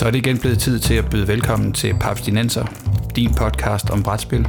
Så 0.00 0.06
er 0.06 0.10
det 0.10 0.18
igen 0.18 0.38
blevet 0.38 0.58
tid 0.58 0.78
til 0.78 0.94
at 0.94 1.10
byde 1.10 1.28
velkommen 1.28 1.72
til 1.72 1.94
Papstinenser, 2.00 2.64
din 3.16 3.34
podcast 3.34 3.90
om 3.90 4.02
brætspil. 4.02 4.48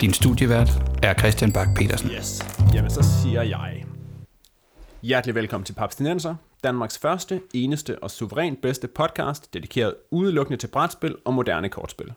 Din 0.00 0.12
studievært 0.12 0.70
er 1.02 1.14
Christian 1.14 1.52
Bak 1.52 1.68
petersen 1.76 2.10
Yes. 2.10 2.42
Jamen, 2.74 2.90
så 2.90 3.02
siger 3.22 3.42
jeg... 3.42 3.84
Hjertelig 5.02 5.34
velkommen 5.34 5.64
til 5.64 5.72
Papstinenser, 5.72 6.34
Danmarks 6.64 6.98
første, 6.98 7.40
eneste 7.54 8.02
og 8.02 8.10
suverænt 8.10 8.62
bedste 8.62 8.88
podcast, 8.88 9.54
dedikeret 9.54 9.94
udelukkende 10.10 10.58
til 10.58 10.66
brætspil 10.66 11.16
og 11.24 11.34
moderne 11.34 11.68
kortspil. 11.68 12.12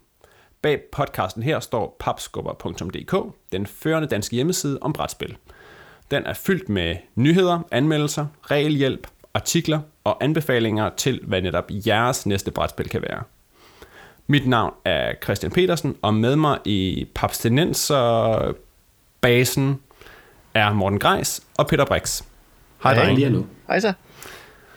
Bag 0.61 0.81
podcasten 0.91 1.43
her 1.43 1.59
står 1.59 1.95
papskubber.dk, 1.99 3.35
den 3.51 3.65
førende 3.65 4.07
danske 4.07 4.35
hjemmeside 4.35 4.79
om 4.81 4.93
brætspil. 4.93 5.37
Den 6.11 6.25
er 6.25 6.33
fyldt 6.33 6.69
med 6.69 6.95
nyheder, 7.15 7.59
anmeldelser, 7.71 8.25
regelhjælp, 8.41 9.07
artikler 9.37 9.79
og 10.03 10.23
anbefalinger 10.23 10.89
til, 10.97 11.19
hvad 11.23 11.41
netop 11.41 11.65
jeres 11.69 12.25
næste 12.25 12.51
brætspil 12.51 12.89
kan 12.89 13.01
være. 13.01 13.23
Mit 14.27 14.47
navn 14.47 14.73
er 14.85 15.13
Christian 15.23 15.51
Petersen, 15.51 15.95
og 16.01 16.13
med 16.13 16.35
mig 16.35 16.57
i 16.65 17.07
Papstinenser 17.15 18.53
basen 19.21 19.79
er 20.53 20.73
Morten 20.73 20.99
Greis 20.99 21.41
og 21.57 21.67
Peter 21.67 21.85
Brix. 21.85 22.21
Hej, 22.83 22.93
Ja, 22.93 22.99
drenge. 22.99 23.15
lige 23.15 23.29
nu. 23.29 23.45
Hej 23.67 23.79
så. 23.79 23.93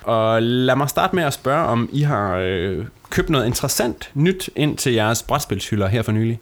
Og 0.03 0.43
lad 0.43 0.77
mig 0.77 0.89
starte 0.89 1.17
med 1.17 1.25
at 1.25 1.33
spørge, 1.33 1.65
om 1.67 1.89
I 1.93 2.03
har 2.03 2.37
øh, 2.37 2.87
købt 3.11 3.31
noget 3.31 3.47
interessant 3.47 4.11
nyt 4.15 4.51
ind 4.57 4.77
til 4.77 4.93
jeres 4.93 5.23
brætspilshylder 5.23 5.87
her 5.89 6.03
for 6.03 6.13
nylig. 6.13 6.41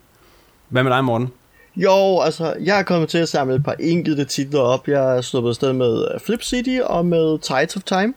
Hvad 0.68 0.82
med 0.82 0.92
dig, 0.92 1.04
Morten? 1.04 1.32
Jo, 1.76 2.20
altså, 2.20 2.54
jeg 2.60 2.78
er 2.78 2.82
kommet 2.82 3.08
til 3.08 3.18
at 3.18 3.28
samle 3.28 3.54
et 3.54 3.64
par 3.64 3.76
enkelte 3.80 4.24
titler 4.24 4.60
op. 4.60 4.88
Jeg 4.88 5.16
er 5.16 5.20
sluppet 5.20 5.50
afsted 5.50 5.72
med 5.72 6.08
øh, 6.14 6.20
Flip 6.20 6.42
City 6.42 6.78
og 6.84 7.06
med 7.06 7.38
Tides 7.38 7.76
of 7.76 7.82
Time, 7.82 8.14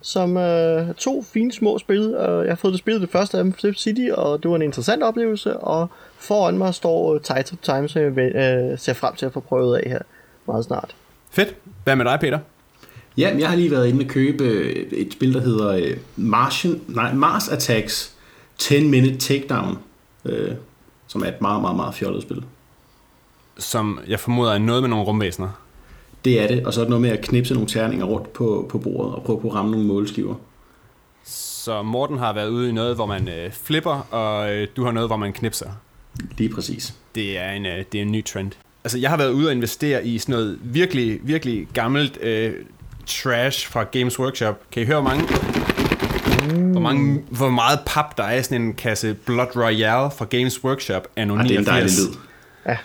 som 0.00 0.36
øh, 0.36 0.88
er 0.88 0.92
to 0.92 1.24
fine 1.32 1.52
små 1.52 1.78
spil. 1.78 2.16
Jeg 2.18 2.50
har 2.50 2.56
fået 2.56 2.72
det 2.72 2.78
spillet 2.78 3.02
det 3.02 3.10
første 3.10 3.38
af 3.38 3.44
dem, 3.44 3.52
Flip 3.52 3.76
City, 3.76 4.08
og 4.12 4.42
det 4.42 4.50
var 4.50 4.56
en 4.56 4.62
interessant 4.62 5.02
oplevelse. 5.02 5.56
Og 5.56 5.88
foran 6.18 6.58
mig 6.58 6.74
står 6.74 7.14
øh, 7.14 7.20
Tides 7.20 7.52
of 7.52 7.58
Time, 7.62 7.88
som 7.88 8.02
jeg 8.02 8.18
øh, 8.18 8.78
ser 8.78 8.92
frem 8.92 9.14
til 9.14 9.26
at 9.26 9.32
få 9.32 9.40
prøvet 9.40 9.76
af 9.76 9.90
her 9.90 9.98
meget 10.46 10.64
snart. 10.64 10.94
Fedt. 11.30 11.54
Hvad 11.84 11.96
med 11.96 12.04
dig, 12.04 12.18
Peter? 12.20 12.38
Ja, 13.18 13.36
jeg 13.38 13.48
har 13.48 13.56
lige 13.56 13.70
været 13.70 13.88
inde 13.88 14.04
og 14.04 14.08
købe 14.08 14.44
øh, 14.44 14.86
et 14.92 15.12
spil, 15.12 15.34
der 15.34 15.40
hedder 15.40 15.94
Martian, 16.16 16.80
nej, 16.88 17.12
Mars 17.12 17.48
Attacks 17.48 18.12
10 18.58 18.88
Minute 18.88 19.18
Takedown, 19.18 19.78
øh, 20.24 20.50
som 21.06 21.22
er 21.22 21.28
et 21.28 21.40
meget, 21.40 21.60
meget, 21.60 21.76
meget 21.76 21.94
fjollet 21.94 22.22
spil. 22.22 22.42
Som 23.58 24.00
jeg 24.08 24.20
formoder 24.20 24.52
er 24.52 24.58
noget 24.58 24.82
med 24.82 24.90
nogle 24.90 25.04
rumvæsener. 25.04 25.48
Det 26.24 26.40
er 26.40 26.48
det, 26.48 26.66
og 26.66 26.72
så 26.72 26.80
er 26.80 26.84
det 26.84 26.90
noget 26.90 27.02
med 27.02 27.10
at 27.10 27.20
knipse 27.20 27.54
nogle 27.54 27.68
terninger 27.68 28.06
rundt 28.06 28.32
på, 28.32 28.66
på 28.68 28.78
bordet 28.78 29.14
og 29.14 29.22
prøve 29.22 29.40
på 29.40 29.48
at 29.48 29.54
ramme 29.54 29.70
nogle 29.70 29.86
målskiver. 29.86 30.34
Så 31.24 31.82
Morten 31.82 32.18
har 32.18 32.32
været 32.32 32.48
ude 32.48 32.68
i 32.68 32.72
noget, 32.72 32.94
hvor 32.94 33.06
man 33.06 33.28
øh, 33.28 33.52
flipper, 33.52 34.06
og 34.10 34.52
øh, 34.54 34.68
du 34.76 34.84
har 34.84 34.92
noget, 34.92 35.08
hvor 35.08 35.16
man 35.16 35.32
knipser. 35.32 35.70
Lige 36.38 36.54
præcis. 36.54 36.94
Det 37.14 37.38
er 37.38 37.50
en, 37.50 37.66
øh, 37.66 37.84
det 37.92 37.98
er 37.98 38.02
en 38.02 38.12
ny 38.12 38.24
trend. 38.24 38.52
Altså, 38.84 38.98
jeg 38.98 39.10
har 39.10 39.16
været 39.16 39.30
ude 39.30 39.48
og 39.48 39.52
investere 39.52 40.06
i 40.06 40.18
sådan 40.18 40.32
noget 40.32 40.58
virkelig, 40.62 41.18
virkelig 41.22 41.68
gammelt 41.72 42.18
øh, 42.22 42.52
trash 43.06 43.68
fra 43.70 43.82
Games 43.82 44.18
Workshop. 44.18 44.60
Kan 44.72 44.82
I 44.82 44.86
høre, 44.86 45.00
hvor 45.00 45.10
mange, 45.10 45.26
hvor, 46.72 46.80
mange, 46.80 47.22
hvor 47.30 47.50
meget 47.50 47.78
pap 47.86 48.16
der 48.16 48.24
er 48.24 48.38
i 48.38 48.42
sådan 48.42 48.62
en 48.62 48.74
kasse 48.74 49.14
Blood 49.14 49.56
Royale 49.56 50.10
fra 50.10 50.24
Games 50.24 50.64
Workshop 50.64 51.08
anno 51.16 51.34
Og 51.34 51.44
det 51.44 51.50
er 51.50 51.58
en 51.58 51.64
89? 51.64 51.66
dejlig 51.66 52.10
lyd. 52.10 52.76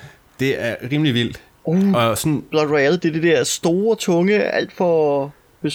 Det 0.41 0.61
er 0.61 0.75
rimelig 0.91 1.13
vildt. 1.13 1.41
Uh. 1.63 1.93
Og 1.93 2.17
sådan, 2.17 2.43
Blood 2.49 2.67
Royale, 2.67 2.97
det 2.97 3.05
er 3.05 3.11
det 3.11 3.23
der 3.23 3.43
store, 3.43 3.95
tunge, 3.95 4.43
alt 4.43 4.73
for 4.73 5.31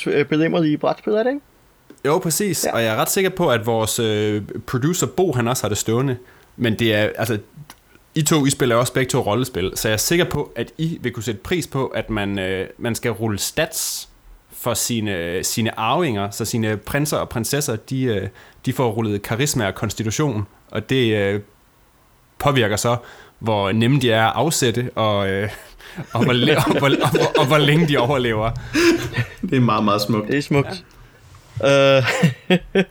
øh, 0.07 0.27
belemmerlige 0.27 0.79
brætspil, 0.79 1.13
er 1.13 1.23
det 1.23 1.31
ikke? 1.31 1.41
jo, 2.07 2.19
præcis. 2.19 2.65
Ja. 2.65 2.75
Og 2.75 2.83
jeg 2.83 2.95
er 2.95 2.97
ret 2.97 3.11
sikker 3.11 3.31
på, 3.31 3.51
at 3.51 3.67
vores 3.67 3.99
øh, 3.99 4.43
producer 4.67 5.07
Bo, 5.07 5.33
han 5.33 5.49
også 5.49 5.63
har 5.63 5.69
det 5.69 5.79
stående. 5.79 6.17
Men 6.57 6.79
det 6.79 6.95
er, 6.95 7.11
altså, 7.19 7.39
I 8.15 8.23
to, 8.23 8.47
I 8.47 8.51
spiller 8.51 8.77
også 8.77 8.93
begge 8.93 9.11
to 9.11 9.21
rollespil, 9.21 9.73
så 9.75 9.89
jeg 9.89 9.93
er 9.93 9.99
sikker 9.99 10.25
på, 10.25 10.53
at 10.57 10.73
I 10.79 10.99
vil 11.01 11.13
kunne 11.13 11.23
sætte 11.23 11.41
pris 11.41 11.67
på, 11.67 11.87
at 11.87 12.11
man, 12.11 12.39
øh, 12.39 12.69
man 12.79 12.95
skal 12.95 13.11
rulle 13.11 13.39
stats 13.39 14.09
for 14.53 14.75
sine, 14.75 15.45
sine 15.45 15.79
arvinger, 15.79 16.31
så 16.31 16.45
sine 16.45 16.77
prinser 16.77 17.17
og 17.17 17.29
prinsesser, 17.29 17.77
de, 17.77 18.03
øh, 18.05 18.29
de 18.67 18.73
får 18.73 18.91
rullet 18.91 19.23
karisma 19.23 19.67
og 19.67 19.75
konstitution, 19.75 20.47
og 20.71 20.91
det 20.91 21.17
øh, 21.17 21.41
påvirker 22.39 22.77
så, 22.77 22.97
hvor 23.39 23.73
nemme 23.73 24.01
de 24.01 24.11
er 24.11 24.25
at 24.25 24.33
afsætte, 24.35 24.91
og, 24.95 25.29
øh, 25.29 25.49
og, 26.13 26.25
hvor, 26.25 26.33
og, 26.33 26.79
hvor, 26.79 26.89
og, 26.89 27.11
hvor, 27.11 27.41
og 27.41 27.47
hvor 27.47 27.59
længe 27.59 27.89
de 27.89 27.97
overlever. 27.97 28.51
Det 29.41 29.57
er 29.57 29.61
meget, 29.61 29.85
meget 29.85 30.03
smukt. 30.03 30.29
Det 30.29 30.39
er 30.39 30.43
smukt. 30.43 30.69
Ja. 30.69 31.99
Uh, 31.99 32.05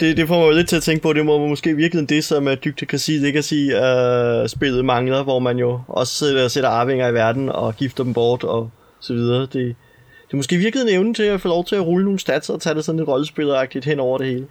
det, 0.00 0.16
det 0.16 0.28
får 0.28 0.38
mig 0.38 0.46
jo 0.46 0.50
lidt 0.50 0.68
til 0.68 0.76
at 0.76 0.82
tænke 0.82 1.02
på, 1.02 1.12
det 1.12 1.26
må 1.26 1.46
måske 1.46 1.76
virkelig 1.76 2.08
det, 2.08 2.24
som 2.24 2.46
uh, 2.46 2.52
Dygtig 2.52 2.88
Legacy, 2.92 3.10
Legacy 3.10 3.54
uh, 3.54 4.48
spillet 4.48 4.84
mangler, 4.84 5.22
hvor 5.22 5.38
man 5.38 5.58
jo 5.58 5.80
også 5.88 6.14
sætter, 6.14 6.48
sætter 6.48 6.70
arvinger 6.70 7.08
i 7.08 7.14
verden 7.14 7.48
og 7.48 7.76
gifter 7.76 8.04
dem 8.04 8.14
bort 8.14 8.44
og 8.44 8.70
så 9.00 9.12
videre. 9.14 9.40
Det, 9.40 9.52
det 9.52 10.32
er 10.32 10.36
måske 10.36 10.56
virkelig 10.56 10.82
en 10.82 10.88
evne 10.88 11.14
til 11.14 11.22
at 11.22 11.40
få 11.40 11.48
lov 11.48 11.64
til 11.64 11.76
at 11.76 11.86
rulle 11.86 12.04
nogle 12.04 12.18
stats 12.18 12.50
og 12.50 12.60
tage 12.60 12.74
det 12.74 12.84
sådan 12.84 12.98
lidt 12.98 13.08
rollespilleragtigt 13.08 13.84
hen 13.84 14.00
over 14.00 14.18
det 14.18 14.26
hele. 14.26 14.46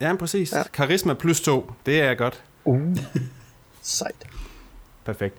Ja, 0.00 0.16
præcis. 0.16 0.52
Ja. 0.52 0.62
Karisma 0.72 1.14
plus 1.14 1.40
to, 1.40 1.72
det 1.86 2.00
er 2.00 2.14
godt. 2.14 2.42
Uh. 2.64 2.96
Sejt. 3.82 4.26
Perfekt. 5.06 5.34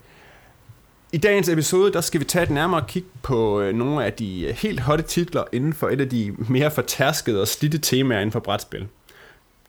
I 1.13 1.17
dagens 1.17 1.49
episode, 1.49 1.93
der 1.93 2.01
skal 2.01 2.19
vi 2.19 2.25
tage 2.25 2.43
et 2.43 2.49
nærmere 2.49 2.83
kig 2.87 3.03
på 3.23 3.61
øh, 3.61 3.75
nogle 3.75 4.05
af 4.05 4.13
de 4.13 4.41
øh, 4.41 4.53
helt 4.55 4.79
hotte 4.79 5.03
titler 5.03 5.43
inden 5.51 5.73
for 5.73 5.89
et 5.89 6.01
af 6.01 6.09
de 6.09 6.35
mere 6.49 6.71
fortærskede 6.71 7.41
og 7.41 7.47
slidte 7.47 7.77
temaer 7.77 8.19
inden 8.19 8.31
for 8.31 8.39
brætspil. 8.39 8.87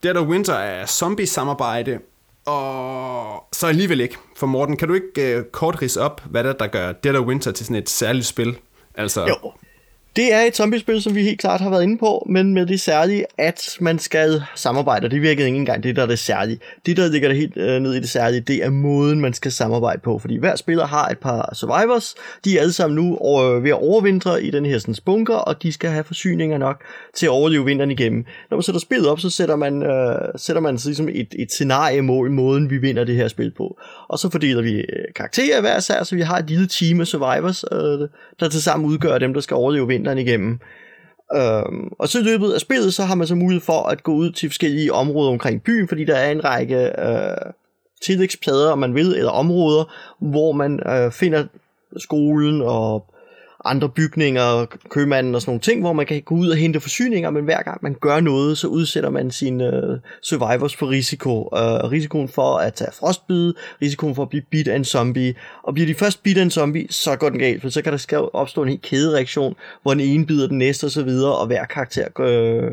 Dead 0.02 0.16
of 0.16 0.26
Winter 0.26 0.54
er 0.54 0.86
zombie-samarbejde, 0.86 1.98
og 2.46 3.44
så 3.52 3.66
alligevel 3.66 4.00
ikke. 4.00 4.16
For 4.36 4.46
Morten, 4.46 4.76
kan 4.76 4.88
du 4.88 4.94
ikke 4.94 5.36
øh, 5.36 5.44
kort 5.44 5.82
rise 5.82 6.00
op, 6.00 6.22
hvad 6.24 6.44
det 6.44 6.50
er, 6.50 6.54
der 6.54 6.66
gør 6.66 6.92
Dead 6.92 7.16
of 7.16 7.26
Winter 7.26 7.52
til 7.52 7.66
sådan 7.66 7.82
et 7.82 7.88
særligt 7.88 8.26
spil? 8.26 8.58
Altså, 8.94 9.26
Jo. 9.26 9.52
Det 10.18 10.34
er 10.34 10.40
et 10.40 10.56
zombiespil, 10.56 11.02
som 11.02 11.14
vi 11.14 11.22
helt 11.22 11.40
klart 11.40 11.60
har 11.60 11.70
været 11.70 11.82
inde 11.82 11.98
på, 11.98 12.26
men 12.30 12.54
med 12.54 12.66
det 12.66 12.80
særlige, 12.80 13.24
at 13.38 13.76
man 13.80 13.98
skal 13.98 14.42
samarbejde, 14.54 15.04
og 15.04 15.10
det 15.10 15.22
virkede 15.22 15.46
ikke 15.46 15.58
engang 15.58 15.82
det, 15.82 15.96
der 15.96 16.02
er 16.02 16.06
det 16.06 16.18
særlige. 16.18 16.58
Det, 16.86 16.96
der 16.96 17.08
ligger 17.08 17.28
der 17.28 17.34
helt 17.34 17.56
øh, 17.56 17.80
ned 17.80 17.94
i 17.94 18.00
det 18.00 18.08
særlige, 18.08 18.40
det 18.40 18.64
er 18.64 18.70
måden, 18.70 19.20
man 19.20 19.34
skal 19.34 19.52
samarbejde 19.52 20.00
på, 20.00 20.18
fordi 20.18 20.36
hver 20.36 20.56
spiller 20.56 20.86
har 20.86 21.08
et 21.08 21.18
par 21.18 21.54
survivors, 21.54 22.14
de 22.44 22.56
er 22.56 22.60
alle 22.60 22.72
sammen 22.72 22.94
nu 23.04 23.16
over, 23.16 23.60
ved 23.60 23.70
at 23.70 23.82
overvintre 23.82 24.42
i 24.42 24.50
den 24.50 24.66
her 24.66 24.78
sådan, 24.78 24.94
bunker, 25.04 25.34
og 25.34 25.62
de 25.62 25.72
skal 25.72 25.90
have 25.90 26.04
forsyninger 26.04 26.58
nok 26.58 26.82
til 27.14 27.26
at 27.26 27.30
overleve 27.30 27.64
vinteren 27.64 27.90
igennem. 27.90 28.24
Når 28.50 28.56
man 28.56 28.62
sætter 28.62 28.80
spillet 28.80 29.08
op, 29.08 29.20
så 29.20 29.30
sætter 29.30 29.56
man, 29.56 29.82
øh, 29.82 30.18
sætter 30.36 30.62
man 30.62 30.78
ligesom 30.84 31.08
et, 31.08 31.34
et 31.38 31.52
scenariemål, 31.52 32.30
måden 32.30 32.70
vi 32.70 32.76
vinder 32.76 33.04
det 33.04 33.16
her 33.16 33.28
spil 33.28 33.52
på. 33.56 33.78
Og 34.08 34.18
så 34.18 34.30
fordeler 34.30 34.62
vi 34.62 34.74
øh, 34.74 35.04
karakterer 35.16 35.60
hver 35.60 35.80
sær, 35.80 36.02
så 36.02 36.14
vi 36.14 36.22
har 36.22 36.38
et 36.38 36.50
lille 36.50 36.66
team 36.66 37.00
af 37.00 37.06
survivors, 37.06 37.64
øh, 37.72 38.08
der 38.40 38.48
til 38.48 38.62
sammen 38.62 38.88
udgør 38.88 39.18
dem, 39.18 39.34
der 39.34 39.40
skal 39.40 39.54
overleve 39.54 39.88
vinteren 39.88 40.07
igennem. 40.16 40.60
Øhm, 41.34 41.88
og 41.98 42.08
så 42.08 42.18
i 42.18 42.22
løbet 42.22 42.52
af 42.52 42.60
spillet, 42.60 42.94
så 42.94 43.04
har 43.04 43.14
man 43.14 43.26
så 43.26 43.34
mulighed 43.34 43.64
for 43.64 43.82
at 43.82 44.02
gå 44.02 44.12
ud 44.12 44.30
til 44.30 44.48
forskellige 44.48 44.92
områder 44.92 45.30
omkring 45.30 45.62
byen, 45.62 45.88
fordi 45.88 46.04
der 46.04 46.16
er 46.16 46.30
en 46.30 46.44
række 46.44 46.76
øh, 46.76 47.52
tillægsplader, 48.02 48.72
om 48.72 48.78
man 48.78 48.94
vil, 48.94 49.06
eller 49.06 49.30
områder, 49.30 49.94
hvor 50.18 50.52
man 50.52 50.80
øh, 50.88 51.12
finder 51.12 51.44
skolen 51.96 52.62
og 52.62 53.14
andre 53.64 53.88
bygninger, 53.88 54.66
købmanden 54.90 55.34
og 55.34 55.40
sådan 55.40 55.50
nogle 55.50 55.60
ting, 55.60 55.80
hvor 55.80 55.92
man 55.92 56.06
kan 56.06 56.22
gå 56.22 56.34
ud 56.34 56.48
og 56.48 56.56
hente 56.56 56.80
forsyninger, 56.80 57.30
men 57.30 57.44
hver 57.44 57.62
gang 57.62 57.78
man 57.82 57.96
gør 58.00 58.20
noget, 58.20 58.58
så 58.58 58.66
udsætter 58.66 59.10
man 59.10 59.30
sine 59.30 59.64
øh, 59.64 59.98
survivors 60.22 60.76
for 60.76 60.90
risiko. 60.90 61.48
Øh, 61.54 61.90
risikoen 61.90 62.28
for 62.28 62.56
at 62.56 62.74
tage 62.74 62.90
frostbide, 62.92 63.54
risikoen 63.82 64.14
for 64.14 64.22
at 64.22 64.28
blive 64.28 64.42
bidt 64.50 64.68
af 64.68 64.76
en 64.76 64.84
zombie, 64.84 65.34
og 65.62 65.74
bliver 65.74 65.86
de 65.86 65.94
først 65.94 66.22
bidt 66.22 66.38
af 66.38 66.42
en 66.42 66.50
zombie, 66.50 66.86
så 66.90 67.16
går 67.16 67.28
den 67.28 67.38
galt, 67.38 67.62
for 67.62 67.68
så 67.68 67.82
kan 67.82 67.92
der 67.92 68.30
opstå 68.32 68.62
en 68.62 68.68
helt 68.68 68.82
kædereaktion, 68.82 69.54
hvor 69.82 69.94
den 69.94 70.00
ene 70.00 70.26
bider 70.26 70.46
den 70.46 70.58
næste 70.58 70.84
og 70.84 70.90
så 70.90 71.02
videre, 71.02 71.36
og 71.36 71.46
hver 71.46 71.64
karakter 71.64 72.20
øh, 72.20 72.70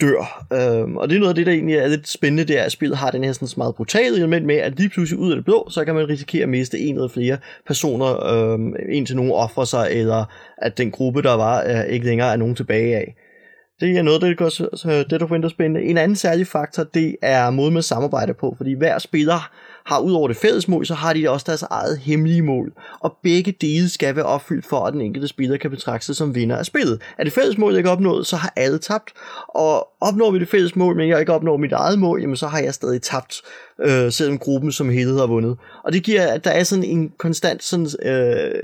dør. 0.00 0.46
Øhm, 0.52 0.96
og 0.96 1.08
det 1.08 1.16
er 1.16 1.20
noget 1.20 1.30
af 1.30 1.34
det, 1.34 1.46
der 1.46 1.52
egentlig 1.52 1.76
er 1.76 1.88
lidt 1.88 2.08
spændende, 2.08 2.44
det 2.44 2.58
er, 2.58 2.62
at 2.62 2.72
spillet 2.72 2.98
har 2.98 3.10
den 3.10 3.24
her 3.24 3.32
sådan 3.32 3.48
meget 3.56 3.74
brutale 3.74 4.16
element 4.16 4.46
med, 4.46 4.54
at 4.54 4.76
lige 4.76 4.88
pludselig 4.88 5.18
ud 5.18 5.30
af 5.30 5.36
det 5.36 5.44
blå, 5.44 5.66
så 5.70 5.84
kan 5.84 5.94
man 5.94 6.08
risikere 6.08 6.42
at 6.42 6.48
miste 6.48 6.78
en 6.78 6.94
eller 6.94 7.08
flere 7.08 7.38
personer, 7.66 8.26
øhm, 8.26 8.74
indtil 8.88 9.16
nogen 9.16 9.32
offrer 9.32 9.64
sig, 9.64 9.88
eller 9.90 10.24
at 10.58 10.78
den 10.78 10.90
gruppe, 10.90 11.22
der 11.22 11.34
var, 11.34 11.64
øh, 11.64 11.86
ikke 11.86 12.06
længere 12.06 12.32
er 12.32 12.36
nogen 12.36 12.54
tilbage 12.54 12.96
af. 12.96 13.14
Det 13.80 13.96
er 13.98 14.02
noget, 14.02 14.20
der 14.20 14.34
gør 14.34 14.48
så- 14.48 14.68
så 14.74 15.04
Dead 15.10 15.22
of 15.22 15.30
Winter 15.30 15.48
spændende. 15.48 15.82
En 15.88 15.98
anden 15.98 16.16
særlig 16.16 16.46
faktor, 16.46 16.82
det 16.84 17.16
er 17.22 17.50
måden 17.50 17.74
med 17.74 17.82
samarbejde 17.82 18.34
på, 18.34 18.54
fordi 18.56 18.72
hver 18.74 18.98
spiller 18.98 19.50
har 19.86 19.98
ud 20.00 20.12
over 20.12 20.28
det 20.28 20.36
fælles 20.36 20.68
mål, 20.68 20.86
så 20.86 20.94
har 20.94 21.12
de 21.12 21.30
også 21.30 21.44
deres 21.48 21.62
eget 21.62 21.98
hemmelige 21.98 22.42
mål. 22.42 22.72
Og 23.00 23.16
begge 23.22 23.52
dele 23.60 23.88
skal 23.88 24.16
være 24.16 24.24
opfyldt 24.24 24.66
for, 24.66 24.80
at 24.86 24.92
den 24.92 25.00
enkelte 25.00 25.28
spiller 25.28 25.56
kan 25.56 25.70
betragte 25.70 26.06
sig 26.06 26.16
som 26.16 26.34
vinder 26.34 26.56
af 26.56 26.66
spillet. 26.66 27.00
Er 27.18 27.24
det 27.24 27.32
fælles 27.32 27.58
mål 27.58 27.76
ikke 27.76 27.90
opnået, 27.90 28.26
så 28.26 28.36
har 28.36 28.52
alle 28.56 28.78
tabt. 28.78 29.10
Og 29.48 29.88
opnår 30.00 30.30
vi 30.30 30.38
det 30.38 30.48
fælles 30.48 30.76
mål, 30.76 30.96
men 30.96 31.08
jeg 31.08 31.20
ikke 31.20 31.32
opnår 31.32 31.56
mit 31.56 31.72
eget 31.72 31.98
mål, 31.98 32.20
jamen 32.20 32.36
så 32.36 32.46
har 32.46 32.58
jeg 32.58 32.74
stadig 32.74 33.02
tabt, 33.02 33.42
øh, 33.84 34.12
selvom 34.12 34.38
gruppen 34.38 34.72
som 34.72 34.88
helhed 34.90 35.18
har 35.18 35.26
vundet. 35.26 35.56
Og 35.84 35.92
det 35.92 36.02
giver, 36.02 36.26
at 36.32 36.44
der 36.44 36.50
er 36.50 36.64
sådan 36.64 36.84
en 36.84 37.12
konstant 37.18 37.64
sådan, 37.64 37.86
øh, 38.02 38.62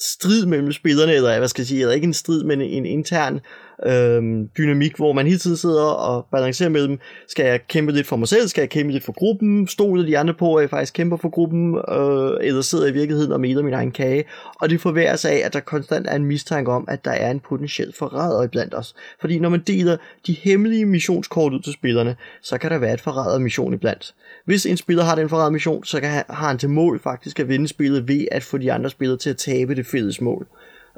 strid 0.00 0.46
mellem 0.46 0.72
spillerne, 0.72 1.12
eller 1.12 1.38
hvad 1.38 1.48
skal 1.48 1.62
jeg 1.62 1.66
sige, 1.66 1.80
eller 1.80 1.94
ikke 1.94 2.04
en 2.06 2.14
strid, 2.14 2.44
men 2.44 2.60
en 2.60 2.86
intern 2.86 3.40
øhm, 3.86 4.48
dynamik, 4.58 4.96
hvor 4.96 5.12
man 5.12 5.26
hele 5.26 5.38
tiden 5.38 5.56
sidder 5.56 5.84
og 5.84 6.26
balancerer 6.30 6.70
mellem, 6.70 6.98
skal 7.28 7.46
jeg 7.46 7.66
kæmpe 7.68 7.92
lidt 7.92 8.06
for 8.06 8.16
mig 8.16 8.28
selv, 8.28 8.48
skal 8.48 8.62
jeg 8.62 8.70
kæmpe 8.70 8.92
lidt 8.92 9.04
for 9.04 9.12
gruppen, 9.12 9.68
stoler 9.68 10.06
de 10.06 10.18
andre 10.18 10.34
på, 10.34 10.54
at 10.54 10.62
jeg 10.62 10.70
faktisk 10.70 10.94
kæmper 10.94 11.16
for 11.16 11.28
gruppen, 11.28 11.74
øh, 11.74 12.48
eller 12.48 12.62
sidder 12.62 12.86
i 12.86 12.92
virkeligheden 12.92 13.32
og 13.32 13.40
meter 13.40 13.62
min 13.62 13.74
egen 13.74 13.92
kage, 13.92 14.24
og 14.60 14.70
det 14.70 14.80
forværres 14.80 15.24
af, 15.24 15.42
at 15.44 15.52
der 15.52 15.60
konstant 15.60 16.06
er 16.06 16.16
en 16.16 16.24
mistanke 16.24 16.72
om, 16.72 16.84
at 16.88 17.04
der 17.04 17.10
er 17.10 17.30
en 17.30 17.40
potentiel 17.40 17.92
forræder 17.98 18.42
iblandt 18.42 18.74
os. 18.74 18.94
Fordi 19.20 19.38
når 19.38 19.48
man 19.48 19.60
deler 19.66 19.96
de 20.26 20.32
hemmelige 20.32 20.86
missionskort 20.86 21.52
ud 21.52 21.60
til 21.60 21.72
spillerne, 21.72 22.16
så 22.42 22.58
kan 22.58 22.70
der 22.70 22.78
være 22.78 22.94
et 22.94 23.00
forræder 23.00 23.38
mission 23.38 23.74
iblandt. 23.74 24.14
Hvis 24.44 24.66
en 24.66 24.76
spiller 24.76 25.04
har 25.04 25.14
den 25.14 25.28
forræder 25.28 25.50
mission, 25.50 25.84
så 25.84 26.00
kan 26.00 26.10
han, 26.10 26.24
har 26.30 26.48
han 26.48 26.58
til 26.58 26.70
mål 26.70 27.00
faktisk 27.02 27.40
at 27.40 27.48
vinde 27.48 27.68
spillet 27.68 28.08
ved 28.08 28.26
at 28.32 28.42
få 28.42 28.58
de 28.58 28.72
andre 28.72 28.90
spillere 28.90 29.18
til 29.18 29.30
at 29.30 29.36
tabe 29.36 29.74
det 29.74 29.86
fælles 29.86 30.20
mål. 30.20 30.46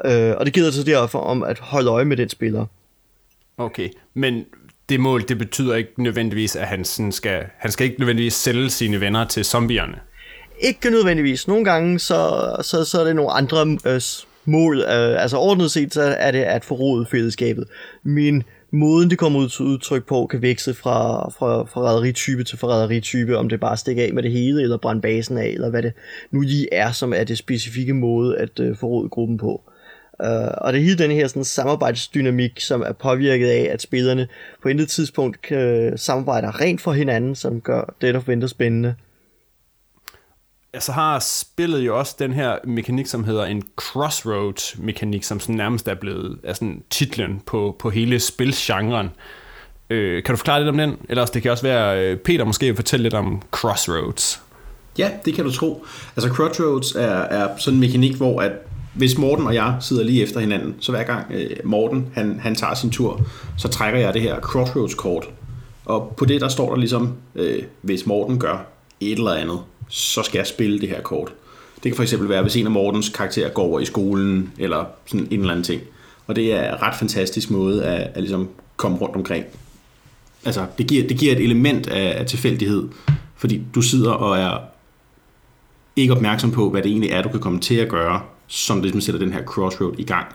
Øh, 0.05 0.35
og 0.37 0.47
det 0.47 0.55
giver 0.55 0.71
så 0.71 0.83
derfor 0.83 1.19
om 1.19 1.43
at 1.43 1.59
holde 1.59 1.91
øje 1.91 2.05
med 2.05 2.17
den 2.17 2.29
spiller. 2.29 2.67
Okay, 3.59 3.89
men 4.15 4.45
det 4.89 5.01
mål, 5.01 5.29
det 5.29 5.39
betyder 5.39 5.75
ikke 5.75 6.03
nødvendigvis, 6.03 6.57
at 6.57 6.67
han, 6.67 6.85
sådan 6.85 7.13
skal, 7.13 7.45
han 7.59 7.71
skal 7.71 7.87
ikke 7.87 7.99
nødvendigvis 7.99 8.35
sælge 8.35 8.71
sine 8.71 9.01
venner 9.01 9.25
til 9.25 9.45
zombierne. 9.45 9.99
Ikke 10.61 10.91
nødvendigvis. 10.91 11.49
Nogle 11.49 11.65
gange, 11.65 11.99
så, 11.99 12.51
så, 12.63 12.85
så 12.85 13.01
er 13.01 13.05
det 13.05 13.17
nogle 13.17 13.31
andre 13.31 13.79
øh, 13.87 14.01
mål. 14.45 14.81
Øh, 14.81 15.23
altså 15.23 15.37
ordnet 15.37 15.71
set, 15.71 15.95
så 15.95 16.03
er 16.03 16.31
det 16.31 16.43
at 16.43 16.65
forråde 16.65 17.07
fællesskabet. 17.07 17.65
Men 18.03 18.43
måden, 18.71 19.11
det 19.11 19.19
kommer 19.19 19.41
ud 19.41 19.49
til 19.49 19.65
udtryk 19.65 20.07
på, 20.07 20.27
kan 20.27 20.43
vækse 20.43 20.75
fra, 20.75 21.29
fra 21.31 21.65
forræderitype 21.65 22.45
til 22.45 22.59
forræderitype, 22.59 23.39
om 23.39 23.49
det 23.49 23.61
bare 23.61 23.77
stikker 23.77 24.03
af 24.03 24.13
med 24.13 24.23
det 24.23 24.33
hele, 24.33 24.63
eller 24.63 24.77
brænde 24.77 25.03
basen 25.03 25.39
af, 25.39 25.47
eller 25.47 25.71
hvad 25.71 25.83
det 25.83 25.93
nu 26.31 26.41
lige 26.41 26.75
er, 26.75 26.93
som 26.93 27.13
er 27.13 27.25
det 27.25 27.39
specifikke 27.39 27.95
måde 27.95 28.39
at 28.39 28.61
øh, 28.61 28.77
forråde 28.77 29.09
gruppen 29.09 29.39
på. 29.39 29.68
Uh, 30.25 30.29
og 30.59 30.73
det 30.73 30.79
er 30.79 30.85
hele 30.85 30.99
den 30.99 31.11
her 31.11 31.29
sådan, 31.29 31.45
samarbejdsdynamik, 31.45 32.61
som 32.61 32.83
er 32.83 32.93
påvirket 32.93 33.49
af, 33.49 33.69
at 33.73 33.83
spillerne 33.83 34.29
på 34.63 34.69
intet 34.69 34.89
tidspunkt 34.89 35.43
kan 35.43 35.99
samarbejde 35.99 36.51
rent 36.51 36.81
for 36.81 36.93
hinanden, 36.93 37.35
som 37.35 37.61
gør 37.61 37.95
Dead 38.01 38.15
of 38.15 38.29
Winter 38.29 38.49
spændende. 38.49 38.95
Altså 40.73 40.93
har 40.93 41.19
spillet 41.19 41.81
jo 41.81 41.99
også 41.99 42.17
den 42.19 42.33
her 42.33 42.57
mekanik, 42.65 43.07
som 43.07 43.25
hedder 43.25 43.45
en 43.45 43.63
crossroads-mekanik, 43.77 45.25
som 45.25 45.41
sådan 45.41 45.55
nærmest 45.55 45.89
er 45.89 45.95
blevet 45.95 46.39
er 46.45 46.53
sådan 46.53 46.83
titlen 46.91 47.43
på, 47.47 47.77
på 47.79 47.91
hele 47.91 48.21
spilgenren. 48.21 49.11
Øh, 49.91 50.23
kan 50.23 50.33
du 50.33 50.37
forklare 50.37 50.61
lidt 50.61 50.69
om 50.69 50.77
den? 50.77 50.97
Ellers 51.09 51.31
det 51.31 51.43
kan 51.43 51.51
også 51.51 51.63
være, 51.63 52.05
øh, 52.05 52.17
Peter 52.17 52.45
måske 52.45 52.67
vil 52.67 52.77
fortælle 52.77 53.03
lidt 53.03 53.15
om 53.15 53.43
Crossroads. 53.51 54.43
Ja, 54.99 55.11
det 55.25 55.35
kan 55.35 55.45
du 55.45 55.53
tro. 55.53 55.87
Altså 56.17 56.31
Crossroads 56.31 56.95
er, 56.95 57.07
er 57.07 57.57
sådan 57.57 57.75
en 57.75 57.81
mekanik, 57.81 58.15
hvor 58.15 58.41
at 58.41 58.53
hvis 58.99 59.19
Morten 59.19 59.47
og 59.47 59.55
jeg 59.55 59.77
sidder 59.81 60.05
lige 60.05 60.23
efter 60.23 60.41
hinanden, 60.41 60.75
så 60.81 60.93
hver 60.93 61.03
gang 61.03 61.33
øh, 61.35 61.51
Morten 61.65 62.07
han, 62.15 62.41
han 62.41 62.55
tager 62.55 62.75
sin 62.75 62.91
tur, 62.91 63.21
så 63.57 63.69
trækker 63.69 64.01
jeg 64.01 64.15
det 64.15 64.23
her 64.23 64.41
Crossroads-kort. 64.41 65.29
Og 65.85 66.15
på 66.17 66.25
det 66.25 66.41
der 66.41 66.49
står 66.49 66.71
der 66.71 66.77
ligesom, 66.77 67.13
øh, 67.35 67.63
hvis 67.83 68.07
Morten 68.07 68.39
gør 68.39 68.67
et 69.01 69.13
eller 69.13 69.33
andet, 69.33 69.59
så 69.89 70.23
skal 70.23 70.39
jeg 70.39 70.47
spille 70.47 70.81
det 70.81 70.89
her 70.89 71.01
kort. 71.01 71.33
Det 71.75 71.93
kan 71.93 71.97
for 71.97 72.03
eksempel 72.03 72.29
være, 72.29 72.43
hvis 72.43 72.57
en 72.57 72.67
af 72.67 72.73
Mortens 72.73 73.09
karakterer 73.09 73.51
går 73.51 73.63
over 73.63 73.81
i 73.81 73.85
skolen, 73.85 74.53
eller 74.59 74.85
sådan 75.07 75.29
en 75.31 75.41
eller 75.41 75.53
anden 75.53 75.65
ting. 75.65 75.83
Og 76.27 76.37
det 76.37 76.53
er 76.53 76.75
en 76.75 76.83
ret 76.83 76.95
fantastisk 76.97 77.51
måde 77.51 77.85
at, 77.85 78.11
at 78.15 78.23
ligesom 78.23 78.49
komme 78.77 78.99
rundt 78.99 79.17
omkring. 79.17 79.45
Altså, 80.45 80.67
det 80.79 80.87
giver, 80.87 81.09
det 81.09 81.19
giver 81.19 81.33
et 81.33 81.45
element 81.45 81.87
af, 81.87 82.21
af 82.21 82.27
tilfældighed, 82.27 82.89
fordi 83.37 83.63
du 83.75 83.83
sidder 83.83 84.11
og 84.11 84.39
er 84.39 84.59
ikke 85.97 86.13
opmærksom 86.13 86.51
på, 86.51 86.71
hvad 86.71 86.83
det 86.83 86.91
egentlig 86.91 87.11
er, 87.11 87.23
du 87.23 87.29
kan 87.29 87.41
komme 87.41 87.61
til 87.61 87.75
at 87.75 87.89
gøre, 87.89 88.21
som 88.49 88.83
ligesom 88.83 89.01
sætter 89.01 89.19
den 89.19 89.33
her 89.33 89.45
crossroad 89.45 89.95
i 89.99 90.05
gang. 90.05 90.27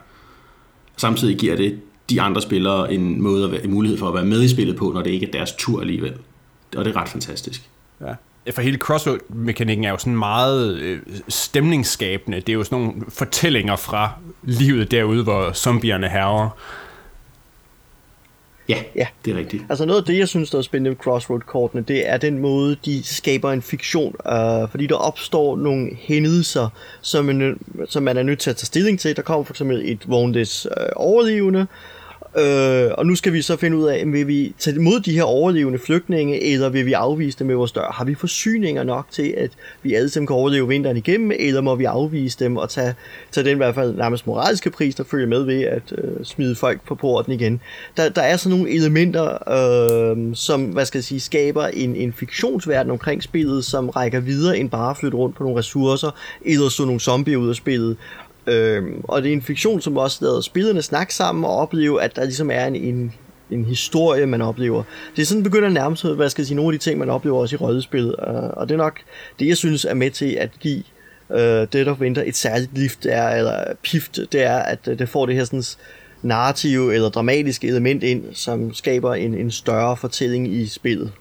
Samtidig 0.98 1.38
giver 1.38 1.56
det 1.56 1.80
de 2.10 2.21
andre 2.21 2.42
spillere 2.42 2.94
en, 2.94 3.21
måde 3.21 3.45
at 3.45 3.51
være, 3.51 3.63
en 3.63 3.71
mulighed 3.71 3.98
for 3.98 4.07
at 4.07 4.13
være 4.13 4.25
med 4.25 4.42
i 4.42 4.50
spillet 4.50 4.75
på, 4.75 4.92
når 4.94 5.01
det 5.01 5.12
ikke 5.12 5.27
er 5.27 5.31
deres 5.31 5.51
tur 5.57 5.81
alligevel. 5.81 6.13
Og 6.77 6.86
det 6.86 6.95
er 6.95 7.01
ret 7.01 7.10
fantastisk. 7.10 7.69
Ja. 8.01 8.51
For 8.51 8.62
hele 8.62 8.77
crossroad-mekanikken 8.77 9.86
er 9.86 9.89
jo 9.89 9.98
sådan 9.98 10.18
meget 10.18 10.77
øh, 10.77 11.00
stemningsskabende. 11.27 12.39
Det 12.39 12.50
er 12.50 12.54
jo 12.54 12.63
sådan 12.63 12.80
nogle 12.80 12.94
fortællinger 13.10 13.75
fra 13.75 14.12
livet 14.44 14.92
derude, 14.92 15.24
hvor 15.24 15.51
zombierne 15.54 16.10
herrer. 16.10 16.50
Ja, 18.69 18.77
ja, 18.95 19.07
det 19.25 19.33
er 19.33 19.38
rigtigt. 19.38 19.63
Altså 19.69 19.86
noget 19.86 20.00
af 20.00 20.06
det, 20.06 20.18
jeg 20.18 20.27
synes, 20.27 20.50
der 20.50 20.57
er 20.57 20.62
spændende 20.62 20.89
med 20.89 20.98
Crossroad-kortene, 20.98 21.81
det 21.81 22.10
er 22.10 22.18
den 22.18 22.39
måde, 22.39 22.77
de 22.86 23.04
skaber 23.04 23.51
en 23.51 23.62
fiktion. 23.62 24.15
Uh, 24.25 24.69
fordi 24.69 24.88
der 24.88 24.95
opstår 24.95 25.57
nogle 25.57 25.89
hændelser, 25.95 26.69
som 27.01 27.25
man, 27.25 27.60
som 27.89 28.04
man 28.04 28.18
er 28.18 28.24
nødt 28.24 28.39
til 28.39 28.50
at 28.50 28.56
tage 28.56 28.65
stilling 28.65 29.00
til. 29.00 29.15
Der 29.15 29.21
kommer 29.21 29.44
for 29.44 29.54
eksempel 29.54 29.92
et 29.92 30.10
vogndes 30.10 30.65
uh, 30.65 30.71
overlevende, 30.95 31.68
Øh, 32.38 32.92
og 32.98 33.06
nu 33.06 33.16
skal 33.16 33.34
vi 33.34 33.42
så 33.42 33.58
finde 33.58 33.78
ud 33.78 33.88
af, 33.88 34.04
vil 34.06 34.28
vi 34.28 34.54
tage 34.60 34.76
imod 34.76 35.00
de 35.00 35.12
her 35.12 35.24
overlevende 35.24 35.80
flygtninge, 35.80 36.44
eller 36.44 36.70
vil 36.70 36.86
vi 36.86 36.94
afvise 36.94 37.40
dem 37.40 37.48
med 37.48 37.56
vores 37.56 37.72
dør? 37.72 37.92
Har 37.92 38.06
vi 38.06 38.16
forsyninger 38.16 38.84
nok 38.84 39.06
til, 39.12 39.34
at 39.38 39.52
vi 39.84 39.94
alle 39.94 40.10
sammen 40.10 40.28
kan 40.28 40.36
overleve 40.36 40.68
vinteren 40.68 40.98
igennem, 40.98 41.32
eller 41.40 41.62
må 41.62 41.76
vi 41.76 41.86
afvise 41.86 42.40
dem 42.40 42.58
og 42.58 42.70
tage, 42.70 42.96
tage 43.32 43.46
den 43.46 43.54
i 43.54 43.58
hvert 43.58 43.76
fald 43.76 43.96
nærmest 43.96 44.28
moralske 44.28 44.70
pris, 44.70 44.96
der 44.96 45.04
følger 45.04 45.28
med 45.28 45.44
ved 45.44 45.62
at 45.62 45.94
øh, 45.98 46.26
smide 46.26 46.56
folk 46.56 46.82
på 46.88 46.96
porten 46.96 47.32
igen? 47.32 47.62
Der, 47.98 48.10
der 48.10 48.22
er 48.22 48.38
sådan 48.38 48.58
nogle 48.58 48.76
elementer, 48.76 49.50
øh, 49.50 50.36
som 50.36 50.64
hvad 50.64 50.86
skal 50.86 50.98
jeg 50.98 51.04
sige, 51.04 51.20
skaber 51.20 51.66
en, 51.66 51.96
en 51.96 52.14
fiktionsverden 52.14 52.92
omkring 52.92 53.24
spillet, 53.24 53.66
som 53.66 53.90
rækker 53.90 54.20
videre 54.20 54.58
end 54.58 54.70
bare 54.70 54.90
at 54.90 54.98
flytte 54.98 55.18
rundt 55.18 55.36
på 55.36 55.44
nogle 55.44 55.60
ressourcer, 55.60 56.12
eller 56.46 56.70
så 56.70 56.86
nogle 56.86 57.00
zombier 57.00 57.38
ud 57.38 57.50
af 57.50 57.56
spillet. 57.56 57.98
Øhm, 58.48 59.01
og 59.04 59.24
det 59.24 59.30
er 59.30 59.34
en 59.34 59.42
fiktion, 59.42 59.81
som 59.81 59.98
også 59.98 60.18
lader 60.22 60.42
spillerne 60.42 60.81
snakke 60.81 61.16
sammen 61.16 61.45
og 61.45 61.57
opleve, 61.57 62.01
at 62.01 62.16
der 62.16 62.24
ligesom 62.24 62.51
er 62.51 62.66
en, 62.66 62.75
en, 62.75 63.13
en 63.51 63.66
historie, 63.66 64.25
man 64.25 64.42
oplever. 64.42 64.84
Det 65.16 65.22
er 65.22 65.25
sådan 65.25 65.44
begynder 65.44 65.68
at 65.68 65.74
nærme 65.74 65.98
sig, 65.98 66.13
hvad 66.13 66.30
skal 66.30 66.42
jeg 66.42 66.48
sige, 66.48 66.56
nogle 66.56 66.74
af 66.74 66.80
de 66.80 66.84
ting, 66.84 67.00
man 67.00 67.10
oplever 67.10 67.40
også 67.40 67.56
i 67.56 67.57
rollespil. 67.57 68.06
Øh, 68.28 68.34
og 68.34 68.69
det 68.69 68.74
er 68.74 68.78
nok 68.78 69.00
det, 69.40 69.48
jeg 69.48 69.57
synes 69.57 69.86
er 69.86 69.94
med 69.94 70.12
til 70.12 70.31
at 70.31 70.50
give 70.60 70.84
øh, 71.31 71.68
Dead 71.74 71.88
of 71.88 72.00
Winter 72.00 72.24
et 72.25 72.36
særligt 72.36 72.78
lift, 72.78 73.06
er, 73.06 73.30
eller 73.30 73.74
pift, 73.84 74.19
det 74.31 74.44
er, 74.44 74.57
at 74.57 74.80
øh, 74.88 75.00
det 75.00 75.10
får 75.10 75.25
det 75.25 75.36
her 75.36 75.44
sådan 75.44 75.63
narrative 76.22 76.96
eller 76.96 77.10
dramatiske 77.10 77.68
element 77.68 78.04
ind, 78.04 78.24
som 78.34 78.74
skaber 78.74 79.13
en, 79.13 79.36
en 79.36 79.51
større 79.51 79.98
fortælling 79.98 80.54
i 80.54 80.68
spillet. 80.68 81.12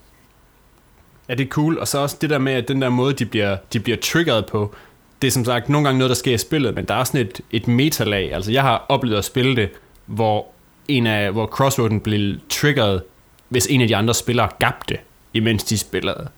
Ja, 1.28 1.34
det 1.34 1.44
er 1.44 1.48
cool. 1.48 1.78
Og 1.78 1.88
så 1.88 1.98
også 1.98 2.16
det 2.20 2.30
der 2.30 2.38
med, 2.38 2.52
at 2.52 2.68
den 2.68 2.82
der 2.82 2.88
måde, 2.88 3.12
de 3.12 3.26
bliver, 3.26 3.56
de 3.72 3.80
bliver 3.80 3.98
triggeret 4.02 4.46
på, 4.46 4.75
det 5.22 5.28
er 5.28 5.32
som 5.32 5.44
sagt 5.44 5.69
nogle 5.69 5.88
gange 5.88 5.98
noget, 5.98 6.08
der 6.08 6.14
sker 6.14 6.34
i 6.34 6.38
spillet, 6.38 6.74
men 6.74 6.84
der 6.84 6.94
er 6.94 7.04
sådan 7.04 7.20
et, 7.20 7.40
et 7.50 7.69
metalag. 7.69 8.34
Altså, 8.34 8.52
jeg 8.52 8.62
har 8.62 8.87
oplevet 8.88 9.18
at 9.18 9.25
spille 9.25 9.56
det, 9.56 9.68
hvor, 10.06 10.47
en 10.88 11.06
af, 11.06 11.32
hvor 11.32 11.47
crossroaden 11.47 12.00
blev 12.00 12.37
triggeret, 12.49 13.02
hvis 13.49 13.66
en 13.66 13.80
af 13.80 13.88
de 13.88 13.97
andre 13.97 14.14
spillere 14.14 14.49
gabte, 14.58 14.99
imens 15.35 15.64
de 15.64 15.78
spillede. 15.78 16.28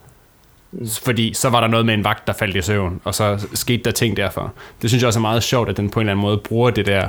Fordi 1.03 1.35
så 1.35 1.49
var 1.49 1.61
der 1.61 1.67
noget 1.67 1.87
med 1.87 1.95
en 1.95 2.05
vagt, 2.05 2.27
der 2.27 2.33
faldt 2.33 2.57
i 2.57 2.63
søvn, 2.63 3.01
og 3.05 3.15
så 3.15 3.47
skete 3.55 3.83
der 3.83 3.91
ting 3.91 4.17
derfor. 4.17 4.53
Det 4.83 4.91
synes 4.91 5.03
jeg 5.03 5.07
også 5.07 5.19
er 5.19 5.21
meget 5.21 5.43
sjovt, 5.43 5.69
at 5.69 5.77
den 5.77 5.91
på 5.91 6.01
en 6.01 6.03
eller 6.03 6.13
anden 6.13 6.23
måde 6.23 6.39
bruger 6.39 6.71
det 6.71 6.87
der. 6.87 7.09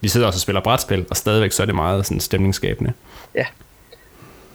Vi 0.00 0.08
sidder 0.08 0.26
også 0.26 0.36
og 0.36 0.40
spiller 0.40 0.60
brætspil, 0.60 1.06
og 1.10 1.16
stadigvæk 1.16 1.52
så 1.52 1.62
er 1.62 1.66
det 1.66 1.74
meget 1.74 2.06
sådan 2.06 2.20
stemningsskabende. 2.20 2.92
Ja, 3.34 3.44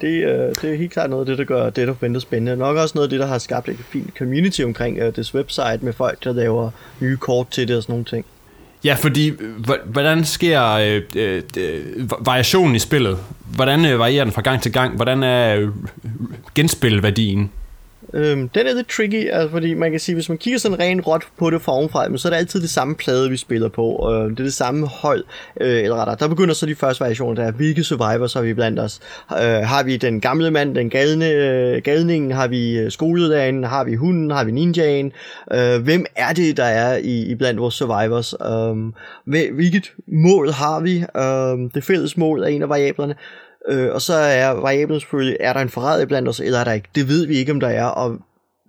det, 0.01 0.07
øh, 0.07 0.55
det 0.61 0.63
er 0.63 0.75
helt 0.75 0.91
klart 0.91 1.09
noget 1.09 1.21
af 1.21 1.25
det, 1.25 1.37
der 1.37 1.43
gør 1.43 1.69
Dead 1.69 1.89
of 1.89 2.01
Winter 2.03 2.19
spændende. 2.19 2.55
Nok 2.57 2.77
også 2.77 2.91
noget 2.95 3.05
af 3.05 3.09
det, 3.09 3.19
der 3.19 3.25
har 3.25 3.37
skabt 3.37 3.69
et 3.69 3.77
fint 3.89 4.17
community 4.17 4.61
omkring 4.61 4.99
øh, 4.99 5.13
this 5.13 5.35
website 5.35 5.79
med 5.81 5.93
folk, 5.93 6.23
der 6.23 6.33
laver 6.33 6.69
nye 6.99 7.17
kort 7.17 7.47
til 7.49 7.67
det 7.67 7.77
og 7.77 7.83
sådan 7.83 7.93
nogle 7.93 8.05
ting. 8.05 8.25
Ja, 8.83 8.93
fordi 8.93 9.29
øh, 9.29 9.79
hvordan 9.85 10.25
sker 10.25 10.71
øh, 10.71 11.01
øh, 11.15 11.41
øh, 11.57 12.11
variationen 12.19 12.75
i 12.75 12.79
spillet? 12.79 13.17
Hvordan 13.55 13.85
øh, 13.85 13.99
varierer 13.99 14.23
den 14.23 14.33
fra 14.33 14.41
gang 14.41 14.61
til 14.61 14.71
gang? 14.71 14.95
Hvordan 14.95 15.23
er 15.23 15.55
øh, 15.55 15.69
genspilværdien? 16.55 17.51
Øhm, 18.13 18.49
den 18.49 18.67
er 18.67 18.73
lidt 18.73 18.89
tricky, 18.89 19.29
altså, 19.31 19.49
fordi 19.49 19.73
man 19.73 19.91
kan 19.91 19.99
sige, 19.99 20.15
hvis 20.15 20.29
man 20.29 20.37
kigger 20.37 20.59
sådan 20.59 20.79
rent 20.79 21.07
råt 21.07 21.23
på 21.37 21.49
det 21.49 21.61
foranfra, 21.61 22.17
så 22.17 22.27
er 22.27 22.29
det 22.29 22.37
altid 22.37 22.61
det 22.61 22.69
samme 22.69 22.95
plade, 22.95 23.29
vi 23.29 23.37
spiller 23.37 23.69
på. 23.69 24.09
Øh, 24.11 24.29
det 24.29 24.39
er 24.39 24.43
det 24.43 24.53
samme 24.53 24.87
hold, 24.87 25.23
øh, 25.61 25.83
eller 25.83 25.95
rettere, 25.95 26.15
der 26.19 26.27
begynder 26.27 26.53
så 26.53 26.65
de 26.65 26.75
første 26.75 27.01
variationer, 27.01 27.35
der 27.35 27.43
er, 27.47 27.51
hvilke 27.51 27.83
survivors 27.83 28.33
har 28.33 28.41
vi 28.41 28.53
blandt 28.53 28.79
os? 28.79 28.99
Øh, 29.31 29.37
har 29.47 29.83
vi 29.83 29.97
den 29.97 30.21
gamle 30.21 30.51
mand, 30.51 30.75
den 30.75 30.89
galne, 30.89 31.29
øh, 31.29 31.81
galningen, 31.83 32.31
har 32.31 32.47
vi 32.47 32.77
øh, 32.77 32.91
skoledagen, 32.91 33.63
har 33.63 33.83
vi 33.83 33.95
hunden, 33.95 34.31
har 34.31 34.43
vi 34.43 34.51
ninjaen? 34.51 35.11
Øh, 35.53 35.83
hvem 35.83 36.05
er 36.15 36.33
det, 36.33 36.57
der 36.57 36.63
er 36.63 36.97
i, 36.97 37.21
i 37.21 37.35
blandt 37.35 37.61
vores 37.61 37.75
survivors? 37.75 38.33
Øh, 38.33 39.55
hvilket 39.55 39.91
mål 40.07 40.51
har 40.51 40.79
vi? 40.79 40.95
Øh, 40.97 41.71
det 41.73 41.83
fælles 41.83 42.17
mål 42.17 42.43
er 42.43 42.47
en 42.47 42.61
af 42.61 42.69
variablerne. 42.69 43.15
Øh, 43.69 43.93
og 43.93 44.01
så 44.01 44.13
er 44.13 44.49
variablen 44.49 44.99
selvfølgelig, 44.99 45.37
er 45.39 45.53
der 45.53 45.59
en 45.59 45.69
forræder 45.69 46.05
blandt 46.05 46.29
os, 46.29 46.39
eller 46.39 46.59
er 46.59 46.63
der 46.63 46.73
ikke? 46.73 46.89
Det 46.95 47.07
ved 47.07 47.27
vi 47.27 47.35
ikke, 47.35 47.51
om 47.51 47.59
der 47.59 47.67
er, 47.67 47.85
og 47.85 48.17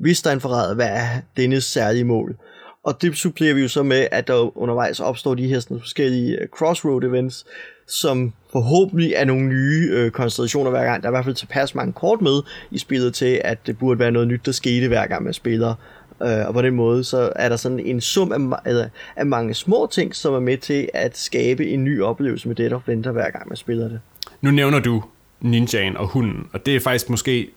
hvis 0.00 0.23
der 0.23 0.31
er 0.31 0.35
en 0.35 0.41
forræder, 0.41 0.75
hvad 0.75 0.88
er 0.88 1.07
dennes 1.37 1.65
særlige 1.65 2.05
mål? 2.05 2.37
Og 2.85 3.03
det 3.03 3.17
supplerer 3.17 3.55
vi 3.55 3.61
jo 3.62 3.69
så 3.69 3.83
med, 3.83 4.07
at 4.11 4.29
der 4.29 4.59
undervejs 4.59 5.00
opstår 5.00 5.35
de 5.35 5.49
her 5.49 5.61
sådan 5.61 5.81
forskellige 5.81 6.38
øh, 6.41 6.49
crossroad 6.49 7.05
events, 7.05 7.47
som 7.87 8.33
forhåbentlig 8.53 9.12
er 9.17 9.25
nogle 9.25 9.47
nye 9.47 9.88
øh, 9.93 10.11
konstellationer 10.11 10.71
hver 10.71 10.85
gang. 10.85 11.03
Der 11.03 11.09
er 11.09 11.12
i 11.12 11.17
hvert 11.17 11.25
fald 11.25 11.35
tilpas 11.35 11.75
mange 11.75 11.93
kort 11.93 12.21
med 12.21 12.43
i 12.71 12.79
spillet 12.79 13.15
til, 13.15 13.41
at 13.45 13.67
det 13.67 13.79
burde 13.79 13.99
være 13.99 14.11
noget 14.11 14.29
nyt, 14.29 14.47
der 14.47 14.53
skete 14.53 14.88
hver 14.88 15.07
gang 15.07 15.25
man 15.25 15.33
spiller. 15.33 15.75
Øh, 16.23 16.47
og 16.49 16.55
på 16.55 16.62
den 16.62 16.75
måde, 16.75 17.05
så 17.05 17.33
er 17.37 17.49
der 17.49 17.57
sådan 17.57 17.81
en 17.81 18.00
sum 18.00 18.33
af, 18.33 18.59
af, 18.65 18.88
af 19.17 19.26
mange 19.26 19.55
små 19.55 19.88
ting, 19.93 20.15
som 20.15 20.35
er 20.35 20.41
med 20.41 20.59
til 20.59 20.88
at 20.95 21.19
skabe 21.19 21.67
en 21.67 21.85
ny 21.85 22.03
oplevelse 22.03 22.49
med 22.49 22.57
det, 22.57 22.71
der 22.71 22.81
venter 22.87 23.12
hver 23.12 23.31
gang 23.31 23.49
man 23.49 23.57
spiller 23.57 23.88
det. 23.88 24.00
Nu 24.47 24.53
nævner 24.53 24.79
du 24.79 25.03
ninjaen 25.41 25.97
og 25.97 26.07
hunden, 26.07 26.47
og 26.53 26.67
det 26.67 26.76
er 26.76 26.81
faktisk 26.81 27.11
måske 27.11 27.49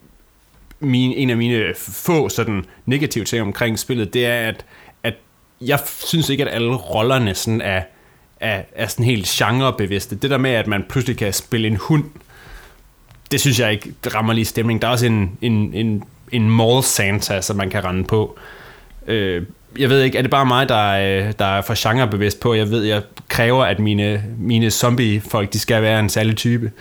min, 0.79 1.11
en 1.11 1.29
af 1.29 1.37
mine 1.37 1.73
få 1.77 2.29
sådan 2.29 2.65
negative 2.85 3.25
ting 3.25 3.41
omkring 3.41 3.79
spillet, 3.79 4.13
det 4.13 4.25
er, 4.25 4.47
at, 4.47 4.65
at 5.03 5.13
jeg 5.61 5.79
synes 5.85 6.29
ikke, 6.29 6.45
at 6.45 6.53
alle 6.53 6.75
rollerne 6.75 7.35
sådan 7.35 7.61
er, 7.61 7.83
er, 8.39 8.61
er 8.71 8.87
sådan 8.87 9.05
helt 9.05 9.25
genrebevidste. 9.25 10.15
Det 10.15 10.29
der 10.29 10.37
med, 10.37 10.51
at 10.51 10.67
man 10.67 10.85
pludselig 10.89 11.17
kan 11.17 11.33
spille 11.33 11.67
en 11.67 11.75
hund, 11.75 12.03
det 13.31 13.41
synes 13.41 13.59
jeg 13.59 13.71
ikke 13.71 13.93
rammer 14.15 14.33
lige 14.33 14.45
stemning. 14.45 14.81
Der 14.81 14.87
er 14.87 14.91
også 14.91 15.05
en, 15.05 15.37
en, 15.41 15.73
en, 15.73 16.03
en 16.31 16.49
mall 16.49 16.83
Santa, 16.83 17.41
som 17.41 17.55
man 17.55 17.69
kan 17.69 17.83
rende 17.83 18.03
på. 18.03 18.39
Øh, 19.07 19.43
jeg 19.77 19.89
ved 19.89 20.01
ikke, 20.01 20.17
er 20.17 20.21
det 20.21 20.31
bare 20.31 20.45
mig, 20.45 20.69
der 20.69 20.91
er, 20.91 21.31
der 21.31 21.45
er 21.45 21.61
for 21.61 21.89
genrebevidst 21.89 22.39
på? 22.39 22.53
Jeg 22.53 22.69
ved, 22.71 22.83
jeg 22.83 23.01
kræver, 23.27 23.63
at 23.63 23.79
mine, 23.79 24.23
mine 24.39 24.71
zombie-folk, 24.71 25.53
de 25.53 25.59
skal 25.59 25.81
være 25.81 25.99
en 25.99 26.09
særlig 26.09 26.37
type. 26.37 26.71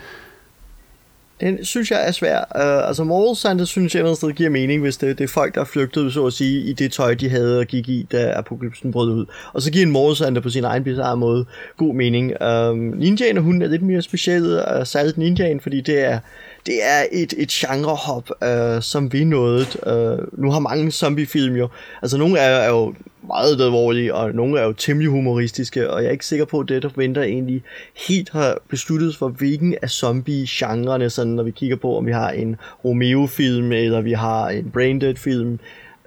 Den 1.40 1.64
synes 1.64 1.90
jeg 1.90 2.08
er 2.08 2.12
svær. 2.12 2.38
Uh, 2.38 2.88
altså 2.88 3.04
Moral 3.04 3.36
Santa 3.36 3.64
synes 3.64 3.94
jeg 3.94 4.10
et 4.10 4.16
sted 4.16 4.32
giver 4.32 4.50
mening, 4.50 4.82
hvis 4.82 4.96
det, 4.96 5.18
det 5.18 5.24
er 5.24 5.28
folk, 5.28 5.54
der 5.54 5.60
er 5.60 5.64
flygtet, 5.64 6.12
så 6.12 6.26
at 6.26 6.32
sige, 6.32 6.60
i 6.60 6.72
det 6.72 6.92
tøj, 6.92 7.14
de 7.14 7.28
havde 7.28 7.58
og 7.58 7.66
gik 7.66 7.88
i, 7.88 8.06
da 8.12 8.32
apokalypsen 8.36 8.92
brød 8.92 9.10
ud. 9.10 9.26
Og 9.52 9.62
så 9.62 9.72
giver 9.72 9.86
en 9.86 9.92
Moral 9.92 10.16
Santa 10.16 10.40
på 10.40 10.50
sin 10.50 10.64
egen 10.64 10.84
bizarre 10.84 11.16
måde 11.16 11.44
god 11.76 11.94
mening. 11.94 12.32
Uh, 12.42 12.78
Ninjaen 12.78 13.36
og 13.36 13.42
hun 13.42 13.62
er 13.62 13.66
lidt 13.66 13.82
mere 13.82 14.02
speciel, 14.02 14.62
uh, 14.78 14.86
særligt 14.86 15.18
Ninjaen, 15.18 15.60
fordi 15.60 15.80
det 15.80 16.04
er, 16.04 16.18
det 16.66 16.84
er 16.84 17.04
et, 17.12 17.34
et 17.36 17.48
genrehop, 17.48 18.30
øh, 18.44 18.82
som 18.82 19.12
vi 19.12 19.24
nåede. 19.24 19.66
Øh, 19.86 20.40
nu 20.42 20.50
har 20.50 20.58
mange 20.58 20.90
zombiefilm 20.90 21.56
jo, 21.56 21.68
altså 22.02 22.18
nogle 22.18 22.38
er, 22.38 22.48
er 22.48 22.68
jo 22.68 22.94
meget 23.26 23.60
alvorlige, 23.60 24.14
og 24.14 24.34
nogle 24.34 24.60
er 24.60 24.64
jo 24.64 24.72
temmelig 24.72 25.10
humoristiske, 25.10 25.90
og 25.90 26.02
jeg 26.02 26.08
er 26.08 26.12
ikke 26.12 26.26
sikker 26.26 26.44
på, 26.44 26.60
at 26.60 26.68
det, 26.68 26.82
der 26.82 26.88
venter 26.96 27.22
egentlig 27.22 27.62
helt 28.08 28.30
har 28.30 28.58
besluttet 28.68 29.16
for, 29.16 29.28
hvilken 29.28 29.74
af 29.82 29.90
zombie-genrerne, 29.90 31.10
sådan 31.10 31.32
når 31.32 31.42
vi 31.42 31.50
kigger 31.50 31.76
på, 31.76 31.96
om 31.96 32.06
vi 32.06 32.12
har 32.12 32.30
en 32.30 32.56
Romeo-film, 32.84 33.72
eller 33.72 34.00
vi 34.00 34.12
har 34.12 34.48
en 34.48 34.70
Braindead-film, 34.70 35.58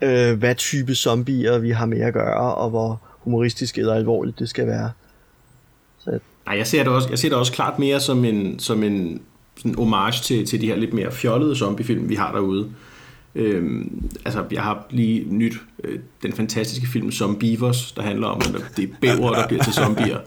øh, 0.01 0.39
hvad 0.39 0.55
type 0.55 0.96
zombier 0.96 1.58
vi 1.58 1.72
har 1.72 1.86
med 1.86 2.01
at 2.01 2.13
gøre, 2.13 2.55
og 2.55 2.70
hvor 2.70 3.01
humoristisk 3.20 3.77
eller 3.77 3.93
alvorligt 3.93 4.39
det 4.39 4.50
skal 4.50 4.67
være. 4.67 4.91
Så. 6.00 6.20
Nej, 6.46 6.58
jeg 6.58 6.67
ser 6.67 6.84
det 6.84 6.91
også, 6.91 7.10
jeg 7.10 7.20
ser 7.20 7.29
det 7.29 7.38
også 7.38 7.51
klart 7.51 7.79
mere 7.79 8.00
som 8.00 8.25
en, 8.25 8.60
som 8.60 8.84
en 8.84 9.22
sådan 9.55 9.75
homage 9.75 10.24
til, 10.24 10.46
til 10.46 10.62
de 10.62 10.67
her 10.67 10.75
lidt 10.75 10.93
mere 10.93 11.12
fjollede 11.12 11.55
zombiefilm, 11.55 12.10
vi 12.10 12.15
har 12.15 12.31
derude. 12.31 12.70
Øhm, 13.36 14.10
altså, 14.25 14.43
jeg 14.51 14.63
har 14.63 14.86
lige 14.89 15.25
nyt 15.29 15.53
øh, 15.84 16.00
den 16.24 16.34
fantastiske 16.34 16.88
film 16.88 17.12
Zombievers, 17.12 17.91
der 17.91 18.01
handler 18.01 18.27
om, 18.27 18.41
at 18.55 18.77
det 18.77 18.89
er 18.89 18.93
bæver, 19.01 19.34
der 19.34 19.48
bliver 19.48 19.63
til 19.63 19.74
zombier. 19.74 20.17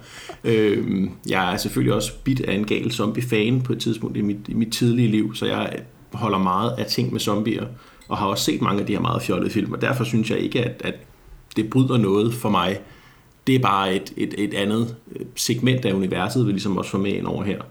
Øhm, 0.45 1.11
jeg 1.29 1.53
er 1.53 1.57
selvfølgelig 1.57 1.95
også 1.95 2.13
bit 2.25 2.41
af 2.41 2.55
en 2.55 2.65
gal 2.67 2.93
zombie-fan 2.93 3.61
på 3.61 3.73
et 3.73 3.79
tidspunkt 3.79 4.17
i 4.17 4.21
mit, 4.21 4.37
i 4.49 4.55
mit 4.55 4.73
tidlige 4.73 5.09
liv, 5.09 5.35
så 5.35 5.47
jeg 5.47 5.83
holder 6.13 6.39
meget 6.39 6.71
af 6.79 6.87
ting 6.87 7.13
med 7.13 7.21
zombier, 7.21 7.67
og 8.09 8.19
har 8.19 8.27
også 8.27 8.45
set 8.45 8.61
mange 8.61 8.81
af 8.81 8.87
de 8.87 8.93
her 8.93 9.01
meget 9.01 9.23
fjollede 9.23 9.51
film, 9.51 9.73
og 9.73 9.81
derfor 9.81 10.05
synes 10.05 10.31
jeg 10.31 10.39
ikke, 10.39 10.65
at, 10.65 10.81
at 10.85 10.95
det 11.57 11.71
bryder 11.71 11.97
noget 11.97 12.35
for 12.35 12.51
mig. 12.51 12.81
Det 13.47 13.55
er 13.55 13.59
bare 13.59 13.95
et, 13.95 14.13
et, 14.17 14.35
et 14.39 14.55
andet 14.55 14.97
øh, 15.17 15.27
segment 15.37 15.85
af 15.85 15.93
universet, 15.93 16.47
vi 16.47 16.53
ligesom 16.53 16.77
også 16.77 16.91
får 16.91 16.99
med 16.99 17.13
ind 17.13 17.27
over 17.27 17.45
her. 17.45 17.63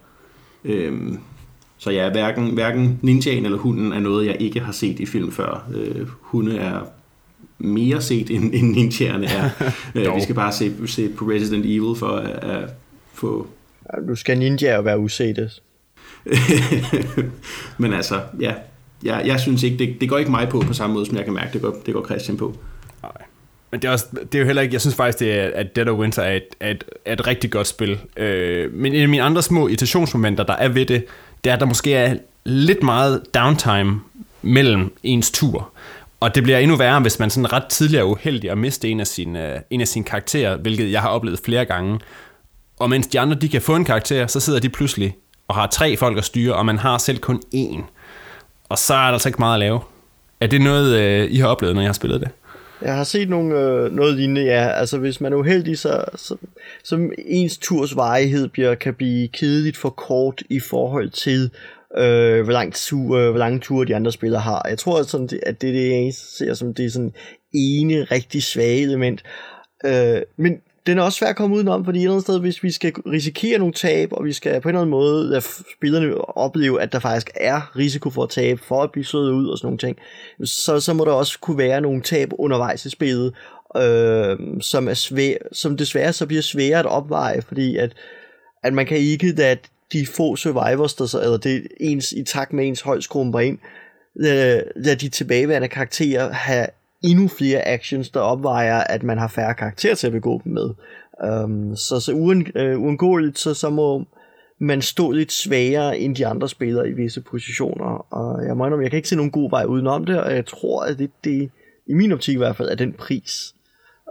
Øhm, 0.64 1.20
så 1.78 1.92
ja, 1.92 2.10
hverken, 2.10 2.54
hverken 2.54 3.00
ninjaen 3.02 3.46
eller 3.46 3.58
hunden 3.58 3.94
er 3.94 4.00
noget, 4.00 4.26
jeg 4.26 4.38
ikke 4.40 4.60
har 4.60 4.72
set 4.72 5.00
i 5.00 5.06
film 5.06 5.32
før. 5.32 5.70
Øh, 5.76 6.08
hunde 6.08 6.58
er 6.58 6.80
mere 7.58 8.02
set, 8.02 8.30
end, 8.30 8.54
end 8.54 8.72
ninjaerne 8.72 9.28
er. 9.28 9.50
øh, 9.96 10.16
vi 10.16 10.22
skal 10.22 10.36
bare 10.36 10.52
se, 10.52 10.88
se 10.88 11.10
på 11.10 11.26
Resident 11.26 11.66
Evil 11.66 11.96
for 12.00 12.08
at, 12.08 12.44
at 12.44 12.70
få... 13.14 13.48
Nu 14.08 14.16
skal 14.16 14.38
ninjaer 14.38 14.82
være 14.82 15.00
usete. 15.00 15.50
Men 17.78 17.94
altså, 17.94 18.22
ja, 18.40 18.54
jeg, 19.04 19.24
jeg 19.26 19.40
synes 19.40 19.64
ikke, 19.64 19.78
det, 19.78 20.02
det 20.02 20.10
går 20.10 20.18
ikke 20.18 20.32
mig 20.32 20.50
på 20.50 20.60
på 20.60 20.74
samme 20.74 20.94
måde, 20.94 21.06
som 21.06 21.18
jeg 21.18 21.26
kan 21.26 21.34
mærke, 21.34 21.54
det 21.54 21.62
går, 21.62 21.76
det 21.86 21.94
går 21.94 22.06
Christian 22.06 22.38
på. 22.38 22.56
Nej. 23.04 23.12
Men 23.72 23.82
det 23.82 23.88
er, 23.88 23.92
også, 23.92 24.06
det 24.14 24.36
er 24.36 24.40
jo 24.40 24.46
heller 24.46 24.62
ikke, 24.62 24.74
jeg 24.74 24.82
synes 24.82 24.96
faktisk, 24.96 25.20
det 25.20 25.34
er, 25.34 25.52
at 25.56 25.76
Dead 25.76 25.88
of 25.88 26.00
Winter 26.00 26.22
er 26.22 26.36
et, 26.36 26.44
er 26.60 26.72
et, 26.72 26.84
er 27.06 27.14
et 27.14 27.28
rigtig 27.28 27.52
godt 27.52 27.68
spil. 27.68 28.00
Øh, 28.18 28.74
men 28.74 28.94
en 28.94 29.02
af 29.02 29.10
mine 29.10 29.24
andre 29.24 29.42
små 29.42 29.68
irritationsmomenter, 29.68 30.44
der 30.44 30.54
er 30.54 30.70
ved 30.70 30.86
det, 30.86 31.06
det 31.44 31.50
er, 31.50 31.54
at 31.54 31.60
der 31.60 31.66
måske 31.66 31.94
er 31.94 32.16
lidt 32.46 32.84
meget 32.84 33.24
downtime 33.34 34.02
mellem 34.42 34.98
ens 35.04 35.32
tur. 35.32 35.70
Og 36.20 36.36
det 36.36 36.44
bliver 36.44 36.58
endnu 36.58 36.76
værre, 36.78 37.00
hvis 37.00 37.20
man 37.20 37.30
sådan 37.30 37.54
ret 37.54 37.66
tidligt 37.66 38.00
er 38.00 38.04
uheldig 38.04 38.52
at 38.52 38.58
miste 38.58 38.90
en 38.90 39.00
af 39.00 39.08
sine, 39.08 39.54
øh, 39.54 39.60
en 39.70 39.82
af 39.82 39.88
sine 39.88 40.06
karakterer, 40.06 40.58
hvilket 40.58 40.92
jeg 40.92 41.02
har 41.02 41.10
oplevet 41.10 41.40
flere 41.46 41.66
gange. 41.66 42.00
Og 42.80 42.90
mens 42.90 43.08
de 43.08 43.20
andre 43.20 43.36
de 43.36 43.50
kan 43.50 43.62
få 43.62 43.76
en 43.76 43.86
karakter, 43.86 44.28
så 44.28 44.40
sidder 44.40 44.60
de 44.60 44.70
pludselig 44.70 45.16
og 45.48 45.56
har 45.56 45.68
tre 45.68 45.98
folk 45.98 46.18
at 46.18 46.26
styre, 46.26 46.56
og 46.56 46.66
man 46.66 46.80
har 46.80 46.98
selv 46.98 47.20
kun 47.20 47.42
én. 47.56 47.82
Og 48.70 48.78
så 48.78 48.94
er 48.94 49.06
der 49.06 49.14
altså 49.14 49.30
ikke 49.30 49.40
meget 49.40 49.54
at 49.54 49.60
lave. 49.60 49.80
Er 50.42 50.48
det 50.48 50.62
noget, 50.62 51.00
øh, 51.00 51.32
I 51.32 51.38
har 51.38 51.48
oplevet, 51.48 51.76
når 51.76 51.82
jeg 51.82 51.90
har 51.90 51.94
spillet 51.94 52.22
det? 52.22 52.30
Jeg 52.84 52.96
har 52.96 53.04
set 53.04 53.30
nogle, 53.30 53.60
øh, 53.60 53.92
noget 53.92 54.16
lignende, 54.16 54.44
ja. 54.44 54.68
Altså 54.68 54.98
hvis 54.98 55.22
man 55.22 55.34
er 55.34 55.38
uheldig, 55.38 55.78
så, 55.78 56.06
så, 56.16 56.36
så 56.84 57.10
ens 57.18 57.58
turs 57.58 57.96
varighed 57.96 58.48
bliver, 58.48 58.76
kan 58.76 58.94
blive 58.94 59.28
kedeligt 59.28 59.78
for 59.78 59.90
kort 59.90 60.44
i 60.50 60.60
forhold 60.60 61.10
til, 61.10 61.52
øh, 61.98 62.44
hvor, 62.44 62.52
lang 62.52 62.74
tur, 62.74 63.18
øh, 63.18 63.30
hvor 63.30 63.40
lange 63.40 63.60
ture 63.60 63.86
de 63.86 63.96
andre 63.96 64.12
spillere 64.12 64.42
har. 64.42 64.66
Jeg 64.70 64.78
tror, 64.78 65.00
at, 65.00 65.06
sådan, 65.06 65.30
at 65.44 65.62
det 65.62 65.70
er 65.70 65.74
det, 65.74 65.90
jeg 65.90 66.14
ser 66.14 66.54
som 66.54 66.74
det 66.74 66.86
er 66.86 66.90
sådan 66.90 67.14
ene 67.54 68.04
rigtig 68.04 68.44
svage 68.44 68.82
element. 68.82 69.24
Øh, 69.86 70.22
men 70.38 70.62
den 70.86 70.98
er 70.98 71.02
også 71.02 71.18
svær 71.18 71.28
at 71.28 71.36
komme 71.36 71.56
udenom, 71.56 71.86
fordi 71.86 72.00
et 72.00 72.04
eller 72.04 72.14
andet 72.14 72.24
sted, 72.24 72.40
hvis 72.40 72.64
vi 72.64 72.72
skal 72.72 72.94
risikere 72.94 73.58
nogle 73.58 73.74
tab, 73.74 74.10
og 74.12 74.26
vi 74.26 74.34
skal 74.34 74.62
på 74.62 74.70
en 74.70 74.76
eller 74.76 74.82
anden 74.82 74.92
måde 74.92 75.30
lade 75.30 75.44
spillerne 75.78 76.38
opleve, 76.38 76.82
at 76.82 76.92
der 76.92 77.00
faktisk 77.00 77.32
er 77.36 77.78
risiko 77.78 78.10
for 78.10 78.24
at 78.24 78.30
tabe, 78.30 78.62
for 78.64 78.84
at 78.84 78.92
blive 78.92 79.06
slået 79.06 79.32
ud 79.32 79.48
og 79.48 79.58
sådan 79.58 79.66
nogle 79.68 79.78
ting, 79.78 79.98
så, 80.44 80.80
så 80.80 80.94
må 80.94 81.06
der 81.06 81.12
også 81.12 81.40
kunne 81.40 81.58
være 81.58 81.82
nogle 81.82 82.02
tab 82.02 82.30
undervejs 82.34 82.86
i 82.86 82.90
spillet, 82.90 83.34
øh, 83.78 84.38
som, 84.62 84.88
er 84.88 84.94
svær, 84.94 85.34
som 85.52 85.78
desværre 85.78 86.14
så 86.14 86.26
bliver 86.26 86.42
svære 86.42 86.80
at 86.80 86.86
opveje, 86.86 87.42
fordi 87.42 87.78
at, 87.78 87.94
at 88.64 88.74
man 88.74 88.86
kan 88.86 88.98
ikke 88.98 89.32
lade 89.32 89.60
de 89.94 90.06
få 90.06 90.36
survivors, 90.36 90.94
der 90.94 91.06
så, 91.06 91.22
eller 91.22 91.38
det 91.38 91.68
ens 91.80 92.12
i 92.12 92.24
takt 92.24 92.54
med 92.54 92.68
ens 92.68 92.82
hold 92.82 93.02
skrumper 93.02 93.40
ind, 93.40 93.58
øh, 93.64 94.24
lade, 94.24 94.64
lade 94.76 94.96
de 94.96 95.10
tilbageværende 95.10 95.68
karakterer 95.68 96.32
have 96.32 96.68
endnu 97.04 97.28
flere 97.28 97.68
actions, 97.68 98.10
der 98.10 98.20
opvejer, 98.20 98.80
at 98.80 99.04
man 99.04 99.18
har 99.18 99.28
færre 99.28 99.54
karakterer 99.54 99.96
til 99.96 100.08
at 100.08 100.14
begå 100.14 100.42
dem 100.44 100.54
med. 100.54 100.70
Um, 101.44 101.76
så 101.76 102.00
så 102.00 102.14
uen, 102.14 102.48
uh, 102.56 102.62
øh, 102.62 102.80
uundgåeligt, 102.80 103.40
så, 103.40 103.54
så 103.54 103.70
må 103.70 104.04
man 104.60 104.82
stå 104.82 105.12
lidt 105.12 105.32
svagere 105.32 106.00
end 106.00 106.16
de 106.16 106.28
andre 106.28 106.50
spillere 106.50 106.90
i 106.90 106.92
visse 106.92 107.22
positioner. 107.22 108.14
Og 108.14 108.46
jeg 108.46 108.58
mener, 108.58 108.82
jeg 108.82 108.90
kan 108.90 108.98
ikke 108.98 109.10
se 109.10 109.16
nogen 109.16 109.32
god 109.32 109.50
vej 109.50 109.64
udenom 109.64 110.06
det, 110.06 110.22
og 110.22 110.36
jeg 110.36 110.46
tror, 110.46 110.84
at 110.84 111.00
det, 111.00 111.12
det 111.24 111.50
i 111.88 111.94
min 111.94 112.12
optik 112.12 112.34
i 112.34 112.38
hvert 112.38 112.56
fald, 112.56 112.70
er 112.70 112.76
den 112.76 112.94
pris, 112.94 113.56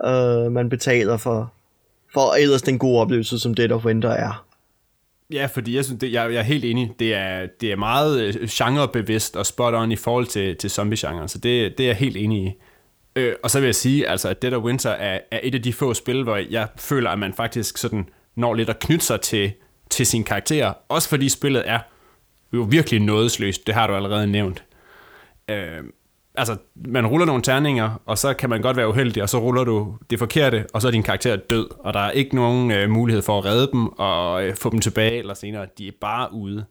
uh, 0.07 0.53
man 0.53 0.69
betaler 0.69 1.17
for, 1.17 1.53
for 2.15 2.35
ellers 2.35 2.63
den 2.63 2.79
gode 2.79 3.01
oplevelse, 3.01 3.39
som 3.39 3.55
Dead 3.55 3.71
of 3.71 3.85
Winter 3.85 4.11
er. 4.11 4.47
Ja, 5.33 5.47
fordi 5.47 5.77
jeg 5.77 5.85
synes, 5.85 6.01
det, 6.01 6.13
jeg, 6.13 6.33
jeg 6.33 6.39
er 6.39 6.43
helt 6.43 6.65
enig. 6.65 6.93
Det 6.99 7.15
er, 7.15 7.47
det 7.61 7.73
er 7.73 7.77
meget 7.77 8.23
øh, 8.23 8.49
genrebevidst 8.51 9.37
og 9.37 9.47
spot 9.47 9.75
on 9.75 9.93
i 9.93 9.97
forhold 9.97 10.27
til, 10.27 10.57
til 10.57 10.71
zombie-genren, 10.71 11.29
så 11.29 11.39
det, 11.39 11.79
det 11.79 11.85
er 11.85 11.89
jeg 11.89 11.97
helt 11.97 12.17
enig 12.17 12.47
i. 12.47 12.53
Øh, 13.17 13.35
og 13.43 13.51
så 13.51 13.61
vil 13.61 13.67
jeg 13.67 13.75
sige, 13.75 14.09
altså, 14.09 14.29
at 14.29 14.43
Dead 14.43 14.53
of 14.53 14.63
Winter 14.63 14.91
er, 14.91 15.19
er 15.31 15.41
et 15.43 15.55
af 15.55 15.63
de 15.63 15.73
få 15.73 15.95
spil, 15.95 16.23
hvor 16.23 16.37
jeg 16.37 16.69
føler, 16.77 17.11
at 17.11 17.19
man 17.19 17.33
faktisk 17.33 17.79
sådan 17.79 18.09
når 18.35 18.55
lidt 18.55 18.69
at 18.69 18.79
knytte 18.79 19.05
sig 19.05 19.21
til, 19.21 19.53
til 19.91 20.07
sine 20.07 20.25
karakterer. 20.25 20.73
Også 20.89 21.09
fordi 21.09 21.29
spillet 21.29 21.69
er 21.69 21.79
jo 22.53 22.67
virkelig 22.71 23.01
nådesløst. 23.01 23.67
Det 23.67 23.75
har 23.75 23.87
du 23.87 23.95
allerede 23.95 24.27
nævnt. 24.27 24.65
Øh, 25.49 25.83
altså, 26.35 26.57
man 26.75 27.07
ruller 27.07 27.27
nogle 27.27 27.43
terninger, 27.43 28.03
og 28.07 28.19
så 28.19 28.35
kan 28.35 28.51
man 28.51 28.63
godt 28.63 28.77
være 28.77 28.89
uheldig, 28.89 29.23
og 29.23 29.29
så 29.29 29.39
ruller 29.39 29.65
du 29.65 29.97
det 30.11 30.19
forkerte, 30.19 30.67
og 30.75 30.83
så 30.83 30.89
er 30.89 30.93
din 30.93 31.03
karakter 31.03 31.37
død, 31.37 31.69
og 31.79 31.95
der 31.95 32.01
er 32.01 32.11
ikke 32.11 32.37
nogen 32.37 32.71
øh, 32.71 32.91
mulighed 32.91 33.23
for 33.23 33.39
at 33.39 33.45
redde 33.45 33.71
dem 33.73 33.89
og 33.89 34.45
øh, 34.45 34.57
få 34.57 34.71
dem 34.71 34.81
tilbage 34.81 35.19
eller 35.19 35.35
senere. 35.35 35.67
De 35.79 35.89
er 35.89 35.93
bare 36.01 36.33
ude. 36.33 36.65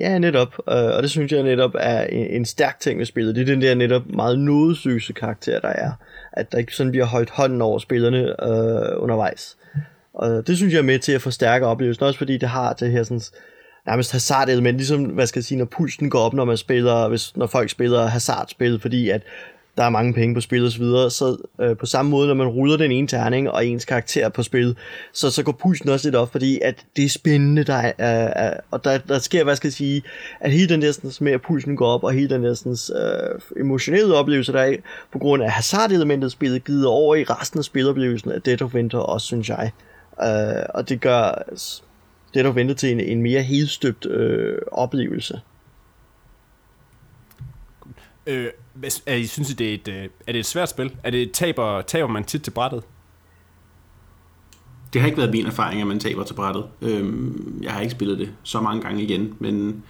Ja, 0.00 0.18
netop. 0.18 0.54
Og 0.66 1.02
det 1.02 1.10
synes 1.10 1.32
jeg 1.32 1.42
netop 1.42 1.74
er 1.78 2.02
en, 2.04 2.44
stærk 2.44 2.80
ting 2.80 2.98
ved 2.98 3.06
spillet. 3.06 3.34
Det 3.34 3.42
er 3.42 3.46
den 3.46 3.62
der 3.62 3.74
netop 3.74 4.02
meget 4.06 4.38
nådesløse 4.38 5.12
karakter, 5.12 5.60
der 5.60 5.68
er. 5.68 5.92
At 6.32 6.52
der 6.52 6.58
ikke 6.58 6.74
sådan 6.74 6.90
bliver 6.90 7.04
holdt 7.04 7.30
hånden 7.30 7.62
over 7.62 7.78
spillerne 7.78 8.18
øh, 8.18 9.02
undervejs. 9.02 9.56
Og 10.14 10.46
det 10.46 10.56
synes 10.56 10.72
jeg 10.72 10.78
er 10.78 10.84
med 10.84 10.98
til 10.98 11.12
at 11.12 11.22
forstærke 11.22 11.66
oplevelsen, 11.66 12.04
også 12.04 12.18
fordi 12.18 12.36
det 12.36 12.48
har 12.48 12.72
det 12.72 12.90
her 12.90 13.02
sådan, 13.02 13.20
nærmest 13.86 14.12
hazard-element, 14.12 14.76
ligesom 14.76 15.04
hvad 15.04 15.26
skal 15.26 15.40
jeg 15.40 15.44
sige, 15.44 15.58
når 15.58 15.64
pulsen 15.64 16.10
går 16.10 16.18
op, 16.18 16.34
når 16.34 16.44
man 16.44 16.56
spiller, 16.56 17.08
hvis, 17.08 17.36
når 17.36 17.46
folk 17.46 17.70
spiller 17.70 18.06
hazard-spil, 18.06 18.80
fordi 18.80 19.10
at 19.10 19.22
der 19.80 19.86
er 19.86 19.90
mange 19.90 20.14
penge 20.14 20.34
på 20.34 20.40
spil 20.40 20.64
og 20.64 20.72
så 20.72 20.78
videre, 20.78 21.10
så 21.10 21.36
øh, 21.60 21.76
på 21.76 21.86
samme 21.86 22.10
måde, 22.10 22.26
når 22.28 22.34
man 22.34 22.46
ruller 22.46 22.76
den 22.76 22.92
ene 22.92 23.06
terning 23.06 23.50
og 23.50 23.66
ens 23.66 23.84
karakter 23.84 24.28
på 24.28 24.42
spil, 24.42 24.76
så, 25.12 25.30
så 25.30 25.42
går 25.42 25.52
pulsen 25.52 25.88
også 25.88 26.06
lidt 26.06 26.14
op, 26.16 26.32
fordi 26.32 26.60
at 26.60 26.86
det 26.96 27.04
er 27.04 27.08
spændende, 27.08 27.64
der 27.64 27.74
er, 27.74 27.92
er, 27.98 28.60
og 28.70 28.84
der, 28.84 28.98
der 28.98 29.18
sker, 29.18 29.44
hvad 29.44 29.56
skal 29.56 29.68
jeg 29.68 29.72
sige, 29.72 30.02
at 30.40 30.52
hele 30.52 30.68
den 30.68 30.82
der 30.82 30.92
sådan, 30.92 31.10
med 31.20 31.32
at 31.32 31.42
pulsen 31.42 31.76
går 31.76 31.86
op, 31.86 32.04
og 32.04 32.12
hele 32.12 32.28
den 32.28 32.44
der 32.44 32.54
sådan, 32.54 32.76
øh, 33.02 33.62
emotionelle 33.62 34.14
oplevelse, 34.14 34.52
der 34.52 34.60
er 34.60 34.76
på 35.12 35.18
grund 35.18 35.42
af 35.42 35.50
hasardelementet 35.50 36.28
i 36.28 36.30
spillet, 36.30 36.64
givet 36.64 36.86
over 36.86 37.14
i 37.14 37.24
resten 37.24 37.58
af 37.58 37.64
spiloplevelsen 37.64 38.32
af 38.32 38.42
Dead 38.42 38.62
of 38.62 38.74
Winter 38.74 38.98
også, 38.98 39.26
synes 39.26 39.48
jeg. 39.48 39.70
Øh, 40.22 40.64
og 40.74 40.88
det 40.88 41.00
gør 41.00 41.42
Dead 42.34 42.46
of 42.46 42.54
Winter 42.54 42.74
til 42.74 42.92
en, 42.92 43.00
en 43.00 43.22
mere 43.22 43.42
helstøbt 43.42 44.06
øh, 44.06 44.58
oplevelse. 44.72 45.40
Øh, 48.26 48.48
er 49.06 49.14
I 49.14 49.26
synes, 49.26 49.54
det 49.54 49.70
er 49.70 49.74
et, 49.74 49.88
øh, 49.88 50.08
er 50.26 50.32
det 50.32 50.38
et 50.38 50.46
svært 50.46 50.68
spil? 50.68 50.96
Er 51.04 51.10
det 51.10 51.32
taber, 51.32 51.82
taber 51.82 52.08
man 52.08 52.24
tit 52.24 52.42
til 52.42 52.50
brættet? 52.50 52.82
Det 54.92 55.00
har 55.00 55.06
ikke 55.06 55.18
været 55.18 55.30
min 55.30 55.46
erfaring, 55.46 55.80
at 55.80 55.86
man 55.86 55.98
taber 55.98 56.24
til 56.24 56.34
brættet. 56.34 56.64
Øhm, 56.82 57.60
jeg 57.62 57.72
har 57.72 57.80
ikke 57.80 57.92
spillet 57.92 58.18
det 58.18 58.32
så 58.42 58.60
mange 58.60 58.82
gange 58.82 59.02
igen, 59.02 59.36
men 59.38 59.84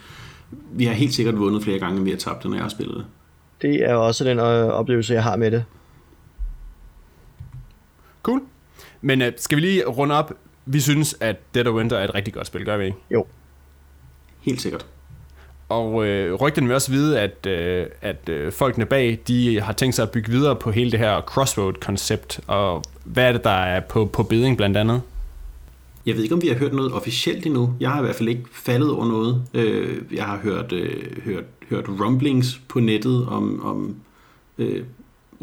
vi 0.73 0.85
har 0.85 0.93
helt 0.93 1.15
sikkert 1.15 1.39
vundet 1.39 1.63
flere 1.63 1.79
gange, 1.79 1.97
end 1.97 2.05
vi 2.05 2.11
har 2.11 2.19
tabt 2.19 2.43
det, 2.43 2.51
når 2.51 2.57
jeg 2.57 2.65
har 2.65 2.71
spillet 2.71 2.97
det. 2.97 3.07
Det 3.63 3.91
er 3.91 3.95
også 3.95 4.25
den 4.25 4.39
øh, 4.39 4.67
oplevelse, 4.67 5.15
jeg 5.15 5.23
har 5.23 5.37
med 5.37 5.51
det. 5.51 5.65
Cool. 8.23 8.43
Men 9.01 9.23
øh, 9.23 9.33
skal 9.37 9.57
vi 9.57 9.61
lige 9.61 9.87
runde 9.87 10.15
op? 10.15 10.33
Vi 10.67 10.81
synes, 10.81 11.17
at 11.21 11.55
Dead 11.55 11.67
of 11.67 11.75
Winter 11.75 11.97
er 11.97 12.05
et 12.05 12.15
rigtig 12.15 12.35
godt 12.35 12.47
spil, 12.47 12.65
gør 12.65 12.77
vi 12.77 12.85
ikke? 12.85 12.99
Jo. 13.11 13.27
Helt 14.41 14.61
sikkert. 14.61 14.87
Og 15.71 16.07
øh, 16.07 16.35
rygten 16.35 16.67
vil 16.69 16.75
også 16.75 16.91
vide, 16.91 17.21
at, 17.21 17.47
øh, 17.47 17.87
at 18.01 18.29
øh, 18.29 18.53
folkene 18.53 18.87
bag, 18.87 19.19
de 19.29 19.61
har 19.61 19.73
tænkt 19.73 19.95
sig 19.95 20.03
at 20.03 20.11
bygge 20.11 20.31
videre 20.31 20.57
på 20.57 20.71
hele 20.71 20.91
det 20.91 20.99
her 20.99 21.21
Crossroad-koncept. 21.21 22.41
Og 22.47 22.83
hvad 23.05 23.29
er 23.29 23.33
det, 23.33 23.45
der 23.45 23.51
er 23.51 23.81
på, 23.81 24.05
på 24.05 24.23
beding 24.23 24.57
blandt 24.57 24.77
andet? 24.77 25.03
Jeg 26.07 26.15
ved 26.15 26.23
ikke, 26.23 26.35
om 26.35 26.43
vi 26.43 26.49
har 26.49 26.55
hørt 26.55 26.73
noget 26.73 26.93
officielt 26.93 27.47
endnu. 27.47 27.75
Jeg 27.81 27.91
har 27.91 27.99
i 28.01 28.03
hvert 28.03 28.15
fald 28.15 28.29
ikke 28.29 28.45
faldet 28.53 28.91
over 28.91 29.07
noget. 29.07 29.43
Øh, 29.55 30.03
jeg 30.13 30.25
har 30.25 30.39
hørt, 30.39 30.73
øh, 30.73 31.23
hørt, 31.25 31.45
hørt 31.71 31.85
rumblings 31.89 32.61
på 32.69 32.81
nettet 32.81 33.27
om, 33.27 33.65
om 33.65 33.97
øh, 34.59 34.85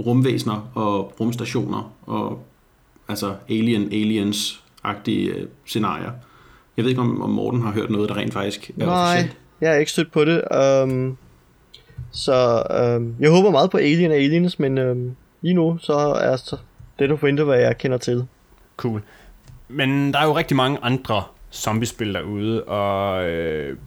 rumvæsener 0.06 0.70
og 0.74 1.14
rumstationer 1.20 1.92
og 2.06 2.46
altså 3.08 3.36
alien, 3.50 3.90
aliens-agtige 3.92 5.30
øh, 5.30 5.48
scenarier. 5.66 6.12
Jeg 6.78 6.84
ved 6.86 6.90
ikke, 6.90 7.02
om, 7.02 7.22
om 7.22 7.30
Morten 7.30 7.62
har 7.62 7.72
hørt 7.72 7.90
noget, 7.90 8.10
der 8.10 8.18
rent 8.18 8.34
faktisk 8.34 8.72
er 8.80 8.86
Nej, 8.86 9.14
officielt. 9.14 9.38
Jeg 9.62 9.70
har 9.70 9.76
ikke 9.76 9.92
stødt 9.92 10.12
på 10.12 10.26
det. 10.26 10.44
Um, 10.84 11.18
så 12.12 12.64
um, 12.98 13.16
jeg 13.20 13.32
håber 13.32 13.52
meget 13.52 13.72
på 13.72 13.78
Alien 13.78 14.12
og 14.12 14.18
Aliens, 14.18 14.60
men 14.60 14.78
um, 14.78 15.16
lige 15.42 15.54
nu 15.54 15.78
så 15.82 15.94
er 15.94 16.60
det 17.00 17.10
du 17.10 17.18
forventer, 17.18 17.44
hvad 17.44 17.60
jeg 17.60 17.78
kender 17.78 17.98
til. 17.98 18.26
Cool. 18.78 19.02
Men 19.68 20.14
der 20.14 20.20
er 20.20 20.26
jo 20.26 20.38
rigtig 20.38 20.58
mange 20.58 20.78
andre 20.82 21.24
zombiespil 21.52 22.14
derude, 22.14 22.64
og 22.64 23.26
øh, 23.30 23.78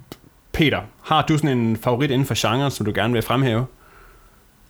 Peter, 0.52 0.80
har 1.02 1.26
du 1.26 1.38
sådan 1.38 1.58
en 1.58 1.76
favorit 1.76 2.10
inden 2.10 2.26
for 2.26 2.34
genren, 2.36 2.70
som 2.70 2.86
du 2.86 2.92
gerne 2.94 3.12
vil 3.12 3.22
fremhæve? 3.22 3.66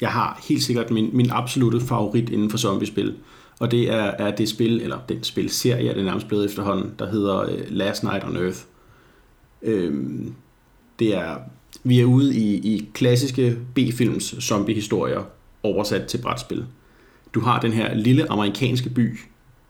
Jeg 0.01 0.11
har 0.11 0.41
helt 0.49 0.63
sikkert 0.63 0.91
min, 0.91 1.11
min 1.13 1.31
absolute 1.31 1.81
favorit 1.81 2.31
inden 2.31 2.51
for 2.51 2.59
zombiespil. 2.59 3.17
Og 3.61 3.71
det 3.71 3.93
er, 3.93 4.03
er 4.03 4.31
det 4.37 4.49
spil, 4.49 4.81
eller 4.81 4.99
den 5.09 5.25
spilserie, 5.25 5.89
det 5.89 6.01
er 6.01 6.05
nærmest 6.05 6.29
blevet 6.29 6.45
efterhånden, 6.45 6.95
der 6.99 7.11
hedder 7.11 7.45
uh, 7.45 7.61
Last 7.69 8.03
Night 8.03 8.25
on 8.25 8.37
Earth. 8.37 8.59
Øhm, 9.63 10.35
det 11.01 11.17
er, 11.17 11.37
vi 11.85 12.01
er 12.01 12.05
ude 12.05 12.37
i, 12.37 12.55
i 12.55 12.89
klassiske 12.95 13.57
B-films 13.75 14.35
zombie-historier 14.41 15.23
oversat 15.63 16.07
til 16.07 16.19
brætspil. 16.19 16.65
Du 17.35 17.41
har 17.41 17.61
den 17.61 17.73
her 17.73 17.95
lille 17.95 18.33
amerikanske 18.33 18.91
by, 18.91 19.19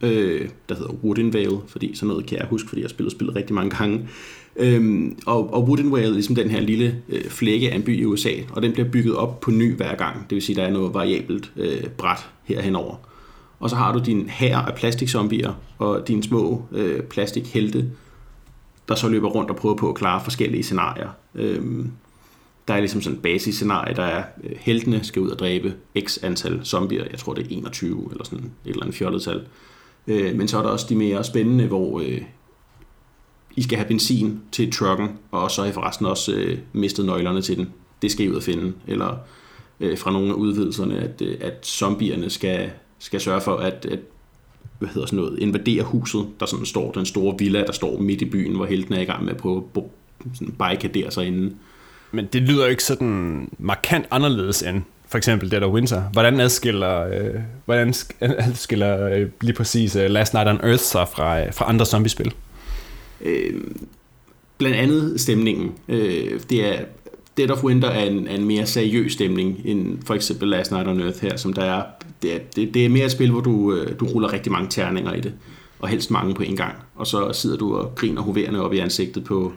øh, 0.02 0.48
der 0.68 0.74
hedder 0.74 0.92
Woodinvale, 0.92 1.58
fordi 1.68 1.94
sådan 1.94 2.08
noget 2.08 2.26
kan 2.26 2.38
jeg 2.38 2.46
huske, 2.50 2.68
fordi 2.68 2.80
jeg 2.80 2.86
har 2.86 2.90
spillet 2.90 3.12
spillet 3.12 3.36
rigtig 3.36 3.54
mange 3.54 3.76
gange. 3.76 4.08
Øhm, 4.56 5.18
og, 5.26 5.54
og 5.54 5.64
Woodinvale 5.64 6.06
er 6.06 6.10
ligesom 6.10 6.34
den 6.34 6.50
her 6.50 6.60
lille 6.60 7.02
øh, 7.08 7.24
flække 7.24 7.70
af 7.70 7.76
en 7.76 7.82
by 7.82 8.00
i 8.00 8.04
USA, 8.04 8.32
og 8.52 8.62
den 8.62 8.72
bliver 8.72 8.88
bygget 8.88 9.16
op 9.16 9.40
på 9.40 9.50
ny 9.50 9.76
hver 9.76 9.94
gang. 9.94 10.30
Det 10.30 10.34
vil 10.34 10.42
sige, 10.42 10.56
der 10.56 10.62
er 10.62 10.70
noget 10.70 10.94
variabelt 10.94 11.52
øh, 11.56 11.86
bræt 11.98 12.28
her 12.44 12.60
henover. 12.60 12.96
Og 13.60 13.70
så 13.70 13.76
har 13.76 13.92
du 13.92 13.98
din 14.06 14.28
hær 14.28 14.56
af 14.56 14.74
plastikzombier 14.74 15.52
og 15.78 16.08
dine 16.08 16.22
små 16.22 16.64
øh, 16.72 17.02
plastikhelte, 17.02 17.90
der 18.90 18.96
så 18.96 19.08
løber 19.08 19.28
rundt 19.28 19.50
og 19.50 19.56
prøver 19.56 19.74
på 19.76 19.88
at 19.88 19.94
klare 19.94 20.24
forskellige 20.24 20.62
scenarier. 20.62 21.08
Øhm, 21.34 21.92
der 22.68 22.74
er 22.74 22.78
ligesom 22.78 23.02
sådan 23.02 23.16
et 23.16 23.22
basisscenarie, 23.22 23.96
der 23.96 24.02
er, 24.02 24.24
øh, 24.44 24.56
heltene 24.58 25.04
skal 25.04 25.22
ud 25.22 25.30
og 25.30 25.38
dræbe 25.38 25.74
x 26.00 26.18
antal 26.22 26.64
zombier, 26.64 27.04
jeg 27.10 27.18
tror 27.18 27.34
det 27.34 27.44
er 27.44 27.48
21 27.50 28.08
eller 28.10 28.24
sådan 28.24 28.38
et 28.38 28.70
eller 28.70 28.82
andet 28.82 28.96
fjollet 28.96 29.22
tal. 29.22 29.46
Øh, 30.06 30.36
men 30.36 30.48
så 30.48 30.58
er 30.58 30.62
der 30.62 30.68
også 30.68 30.86
de 30.88 30.96
mere 30.96 31.24
spændende, 31.24 31.66
hvor 31.66 32.00
øh, 32.00 32.22
I 33.56 33.62
skal 33.62 33.78
have 33.78 33.88
benzin 33.88 34.40
til 34.52 34.72
trucken, 34.72 35.08
og 35.30 35.50
så 35.50 35.62
har 35.62 35.68
I 35.68 35.72
forresten 35.72 36.06
også 36.06 36.32
øh, 36.32 36.58
mistet 36.72 37.06
nøglerne 37.06 37.42
til 37.42 37.56
den. 37.56 37.72
Det 38.02 38.10
skal 38.10 38.26
I 38.26 38.28
ud 38.30 38.36
og 38.36 38.42
finde. 38.42 38.72
Eller 38.86 39.16
øh, 39.80 39.98
fra 39.98 40.12
nogle 40.12 40.28
af 40.28 40.34
udvidelserne, 40.34 40.98
at, 40.98 41.22
øh, 41.22 41.36
at 41.40 41.66
zombierne 41.66 42.30
skal, 42.30 42.70
skal 42.98 43.20
sørge 43.20 43.40
for 43.40 43.56
at, 43.56 43.86
at 43.86 44.00
hvad 44.80 44.88
hedder 44.88 45.06
sådan 45.06 45.16
noget, 45.16 45.38
invadere 45.38 45.82
huset, 45.82 46.26
der 46.40 46.46
sådan 46.46 46.66
står 46.66 46.92
den 46.92 47.06
store 47.06 47.34
villa, 47.38 47.64
der 47.64 47.72
står 47.72 47.98
midt 47.98 48.22
i 48.22 48.24
byen, 48.24 48.56
hvor 48.56 48.66
helten 48.66 48.94
er 48.94 49.00
i 49.00 49.04
gang 49.04 49.24
med 49.24 49.32
at 49.32 49.36
prøve 49.36 49.64
at 49.76 49.82
sådan 50.34 50.54
barrikadere 50.58 51.10
sig 51.10 51.26
inden. 51.26 51.56
Men 52.12 52.26
det 52.32 52.42
lyder 52.42 52.64
jo 52.64 52.70
ikke 52.70 52.84
sådan 52.84 53.48
markant 53.58 54.06
anderledes 54.10 54.62
end 54.62 54.82
for 55.08 55.18
eksempel 55.18 55.50
Dead 55.50 55.62
of 55.62 55.72
Winter. 55.72 56.02
Hvordan 56.02 56.40
adskiller, 56.40 57.06
øh, 57.06 57.40
hvordan 57.64 57.94
adskiller 58.20 59.08
øh, 59.08 59.28
lige 59.40 59.54
præcis 59.54 59.96
øh, 59.96 60.10
Last 60.10 60.34
Night 60.34 60.48
on 60.48 60.60
Earth 60.62 60.82
sig 60.82 61.08
fra, 61.08 61.40
øh, 61.40 61.52
fra 61.52 61.68
andre 61.68 61.86
zombiespil? 61.86 62.34
Øh, 63.20 63.60
blandt 64.58 64.76
andet 64.76 65.20
stemningen. 65.20 65.72
Øh, 65.88 66.40
det 66.50 66.66
er 66.66 66.84
Dead 67.40 67.50
of 67.50 67.64
Winter 67.64 67.88
er 67.88 68.04
en, 68.04 68.26
er 68.26 68.34
en 68.34 68.44
mere 68.44 68.66
seriøs 68.66 69.12
stemning 69.12 69.60
end 69.64 69.98
for 70.06 70.14
eksempel 70.14 70.48
Last 70.48 70.70
Night 70.70 70.88
on 70.88 71.00
Earth 71.00 71.22
her, 71.22 71.36
som 71.36 71.52
der 71.52 71.62
er. 71.62 71.82
Det 72.22 72.34
er, 72.34 72.38
det, 72.56 72.74
det 72.74 72.84
er 72.84 72.88
mere 72.88 73.04
et 73.04 73.10
spil, 73.10 73.30
hvor 73.30 73.40
du, 73.40 73.72
øh, 73.74 74.00
du 74.00 74.06
ruller 74.06 74.32
rigtig 74.32 74.52
mange 74.52 74.68
terninger 74.70 75.12
i 75.12 75.20
det, 75.20 75.32
og 75.78 75.88
helst 75.88 76.10
mange 76.10 76.34
på 76.34 76.42
en 76.42 76.56
gang. 76.56 76.74
Og 76.94 77.06
så 77.06 77.32
sidder 77.32 77.56
du 77.56 77.76
og 77.76 77.94
griner 77.94 78.22
hoverende 78.22 78.64
op 78.64 78.72
i 78.72 78.78
ansigtet 78.78 79.24
på, 79.24 79.52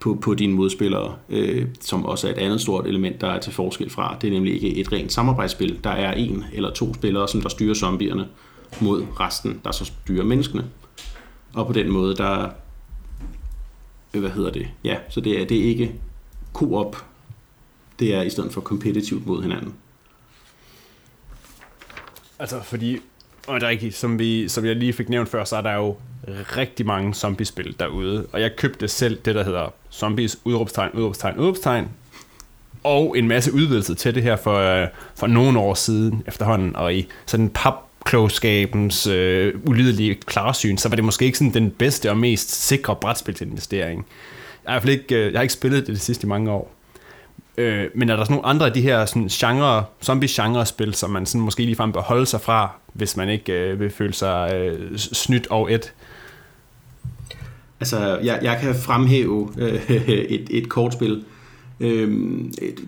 på, 0.00 0.14
på 0.14 0.34
dine 0.34 0.52
modspillere, 0.52 1.14
øh, 1.28 1.66
som 1.80 2.04
også 2.04 2.28
er 2.28 2.32
et 2.32 2.38
andet 2.38 2.60
stort 2.60 2.86
element, 2.86 3.20
der 3.20 3.26
er 3.26 3.40
til 3.40 3.52
forskel 3.52 3.90
fra. 3.90 4.16
Det 4.20 4.28
er 4.28 4.32
nemlig 4.32 4.54
ikke 4.54 4.76
et 4.76 4.92
rent 4.92 5.12
samarbejdsspil. 5.12 5.78
Der 5.84 5.90
er 5.90 6.12
en 6.12 6.44
eller 6.52 6.70
to 6.70 6.94
spillere, 6.94 7.28
som 7.28 7.40
der 7.40 7.48
styrer 7.48 7.74
zombierne 7.74 8.28
mod 8.80 9.04
resten, 9.20 9.60
der 9.64 9.72
så 9.72 9.84
styrer 9.84 10.24
menneskene. 10.24 10.64
Og 11.54 11.66
på 11.66 11.72
den 11.72 11.90
måde, 11.90 12.16
der... 12.16 12.48
Øh, 14.14 14.20
hvad 14.20 14.30
hedder 14.30 14.50
det? 14.50 14.66
Ja, 14.84 14.96
så 15.08 15.20
det 15.20 15.40
er, 15.40 15.46
det 15.46 15.58
er 15.58 15.64
ikke 15.64 15.92
co-op. 16.54 16.96
Det 17.98 18.14
er 18.14 18.22
i 18.22 18.30
stedet 18.30 18.52
for 18.52 18.60
kompetitivt 18.60 19.26
mod 19.26 19.42
hinanden. 19.42 19.74
Altså, 22.38 22.62
fordi, 22.62 22.98
og 23.46 23.60
det 23.60 23.66
er 23.66 23.70
rigtigt, 23.70 23.94
som, 23.94 24.18
vi, 24.18 24.48
som 24.48 24.64
jeg 24.64 24.76
lige 24.76 24.92
fik 24.92 25.08
nævnt 25.08 25.28
før, 25.28 25.44
så 25.44 25.56
er 25.56 25.60
der 25.60 25.74
jo 25.74 25.96
rigtig 26.28 26.86
mange 26.86 27.14
zombiespil 27.14 27.76
derude, 27.80 28.26
og 28.32 28.40
jeg 28.40 28.56
købte 28.56 28.88
selv 28.88 29.18
det, 29.24 29.34
der 29.34 29.44
hedder 29.44 29.72
Zombies, 29.92 30.38
udråbstegn, 30.44 30.90
udråbstegn, 30.92 31.38
udråbstegn, 31.38 31.88
og 32.84 33.18
en 33.18 33.28
masse 33.28 33.52
udvidelser 33.52 33.94
til 33.94 34.14
det 34.14 34.22
her 34.22 34.36
for, 34.36 34.82
øh, 34.82 34.88
for 35.14 35.26
nogle 35.26 35.58
år 35.58 35.74
siden 35.74 36.22
efterhånden, 36.26 36.76
og 36.76 36.94
i 36.94 37.08
sådan 37.26 37.50
papklogskabens 37.54 39.06
øh, 39.06 39.54
ulidelige 39.66 40.14
klarsyn, 40.14 40.76
så 40.76 40.88
var 40.88 40.96
det 40.96 41.04
måske 41.04 41.24
ikke 41.24 41.38
sådan 41.38 41.54
den 41.54 41.70
bedste 41.70 42.10
og 42.10 42.16
mest 42.16 42.50
sikre 42.50 42.96
brætspilsinvestering. 42.96 44.06
Jeg 44.64 44.72
har, 44.72 44.88
ikke, 44.88 45.14
øh, 45.14 45.32
jeg 45.32 45.38
har 45.38 45.42
ikke 45.42 45.54
spillet 45.54 45.86
det 45.86 45.94
de 45.94 46.00
sidste 46.00 46.26
mange 46.26 46.50
år. 46.50 46.75
Øh, 47.58 47.84
men 47.94 48.10
er 48.10 48.16
der 48.16 48.24
sådan 48.24 48.34
nogle 48.34 48.46
andre 48.46 48.66
af 48.66 48.72
de 48.72 48.80
her 48.80 49.06
sådan 49.06 49.28
genre, 49.28 49.84
zombie-genre-spil, 50.02 50.94
som 50.94 51.10
man 51.10 51.26
sådan 51.26 51.40
måske 51.40 51.62
ligefrem 51.62 51.92
bør 51.92 52.00
holde 52.00 52.26
sig 52.26 52.40
fra, 52.40 52.70
hvis 52.92 53.16
man 53.16 53.28
ikke 53.28 53.52
øh, 53.52 53.80
vil 53.80 53.90
føle 53.90 54.14
sig 54.14 54.54
øh, 54.54 54.98
snydt 54.98 55.46
og 55.46 55.72
et? 55.72 55.94
Altså, 57.80 58.18
jeg, 58.18 58.38
jeg 58.42 58.58
kan 58.60 58.74
fremhæve 58.74 59.50
øh, 59.58 59.90
et, 60.08 60.46
et 60.50 60.68
kortspil. 60.68 61.24
Øh, 61.80 62.38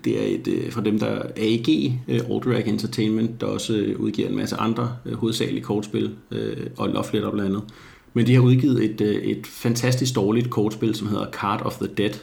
det 0.04 0.22
er 0.22 0.34
et 0.34 0.48
øh, 0.48 0.72
fra 0.72 0.80
dem, 0.82 0.98
der 0.98 1.22
AEG, 1.36 2.00
øh, 2.08 2.20
Old 2.28 2.42
Drag 2.42 2.66
Entertainment, 2.66 3.40
der 3.40 3.46
også 3.46 3.72
øh, 3.76 4.00
udgiver 4.00 4.28
en 4.28 4.36
masse 4.36 4.56
andre 4.56 4.96
øh, 5.06 5.14
hovedsagelige 5.14 5.64
kortspil, 5.64 6.10
øh, 6.30 6.66
og 6.76 6.88
Love 6.88 7.26
og 7.26 7.32
blandt 7.32 7.50
andet. 7.50 7.62
Men 8.14 8.26
de 8.26 8.34
har 8.34 8.40
udgivet 8.40 8.84
et, 8.84 9.00
et 9.30 9.46
fantastisk 9.46 10.14
dårligt 10.14 10.50
kortspil, 10.50 10.94
som 10.94 11.08
hedder 11.08 11.30
Card 11.30 11.62
of 11.64 11.76
the 11.76 11.86
Dead, 11.96 12.14